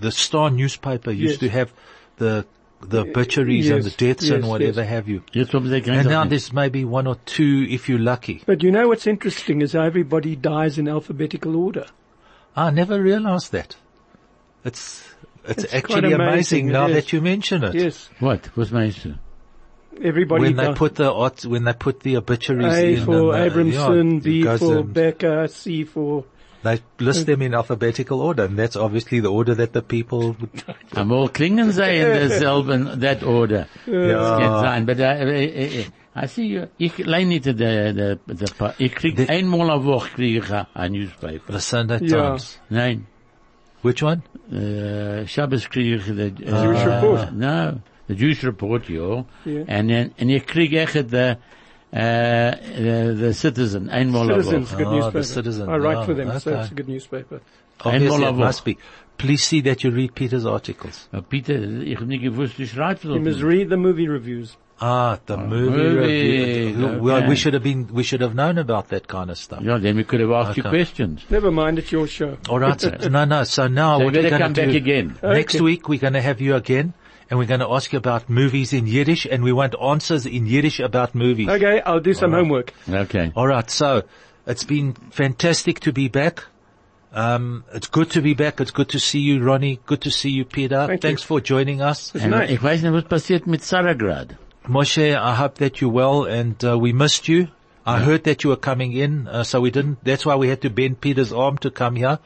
[0.00, 1.50] the Star newspaper used Yes.
[1.50, 1.72] to have
[2.18, 2.44] the,
[2.80, 4.88] the obituaries and the deaths and whatever yes.
[4.88, 5.22] have you.
[5.32, 6.28] Jetzt haben sie kein And now Sachen.
[6.30, 8.42] there's maybe one or two if you're lucky.
[8.46, 11.86] But you know what's interesting is how everybody dies in alphabetical order.
[12.56, 13.76] I never realized that.
[14.64, 15.04] It's,
[15.44, 16.94] it's, It's actually amazing, amazing, now it is.
[16.96, 17.74] that you mention it.
[17.74, 18.08] Yes.
[18.18, 18.54] What?
[18.56, 19.14] Was meinst du?
[20.02, 23.04] Everybody When they put the, art- when they put the obituaries A in.
[23.04, 26.24] for and, uh, Abramson, yeah, B for Becker, C for...
[26.62, 30.50] They list them in alphabetical order, and that's obviously the order that the people would
[30.94, 33.66] Einmal klingen sie in derselben, that order.
[33.86, 34.08] Ja.
[34.08, 35.84] Das kann sein, but, uh, uh, uh,
[36.22, 39.82] I see you, ich leih nicht der, der, der, Pa- ich krieg The- einmal a
[39.84, 41.52] Woche krieg ich a, a newspaper.
[41.52, 42.30] the Sunday Ja.
[42.30, 42.60] Times.
[42.68, 43.06] Nein,
[43.82, 44.22] Which one?
[44.52, 47.32] uh, Shabbos krieg ich the, uh, Jewish Report.
[47.32, 49.24] No, the Jewish Report, ja.
[49.46, 49.64] Yeah.
[49.66, 51.38] And then, and ich krieg echt the,
[51.92, 51.96] uh,
[52.76, 55.22] the, the Citizen, einmal a Citizens, good Oh, the newspaper.
[55.24, 55.68] Citizen.
[55.68, 57.40] I write Oh, for them, so it's a good newspaper.
[57.82, 58.78] Obviously, it must be.
[59.18, 61.08] Please see that you read Peter's articles.
[61.12, 64.56] Uh, Peter, ich hab nicht gewusst, du schreibst You must read the movie reviews.
[64.82, 67.02] Ah, the movie, movie, review.
[67.02, 69.60] Well, we should have been, we should have known about that kind of stuff.
[69.62, 71.22] Ja, then we could have asked you questions.
[71.28, 72.38] Never mind, it's your show.
[72.48, 72.80] All right.
[72.80, 73.44] so- no, no.
[73.44, 75.18] So now So we're better going come to back do again.
[75.22, 75.64] next Okay.
[75.64, 76.94] week, we're going to have you again,
[77.30, 80.46] and we're going to ask you about movies in Yiddish, and we want answers in
[80.46, 81.48] Yiddish about movies.
[81.48, 82.74] Okay, I'll do some homework.
[82.88, 83.32] Okay.
[83.36, 83.70] All right.
[83.70, 84.02] So
[84.46, 86.44] it's been fantastic to be back.
[87.12, 88.60] Um, it's good to be back.
[88.60, 89.80] It's good to see you, Ronnie.
[89.86, 90.86] Good to see you, Peter.
[90.86, 91.08] Thank you.
[91.08, 92.12] Thanks for joining us.
[92.14, 92.50] It's nice.
[92.50, 94.36] ich weiß nicht, was passiert mit Saragrad.
[94.68, 97.48] Moshe, I hope that you're well and uh, we missed you.
[97.86, 100.60] I heard that you were coming in, uh, so we didn't, that's why we had
[100.62, 102.18] to bend Peter's arm to come here.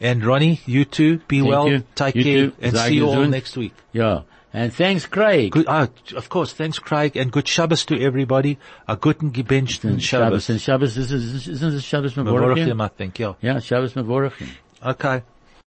[0.00, 1.84] And Ronnie, you too, be Thank well, you.
[1.94, 2.52] take You care, too.
[2.60, 3.74] and Sei see you all next week.
[3.92, 4.22] Ja.
[4.54, 5.50] And thanks, Craig.
[5.50, 8.56] Good, ah, of course, thanks Craig, and good Shabbos to everybody.
[8.86, 10.04] A guten gebenchten Shabbos.
[10.04, 10.50] Shabbos.
[10.50, 12.80] And Shabbos, is, is, isn't it Shabbos Mevorachim, Mevorachim?
[12.84, 13.32] I think, yeah.
[13.42, 14.48] Yeah, Shabbos Mevorachim.
[14.80, 15.22] Okay.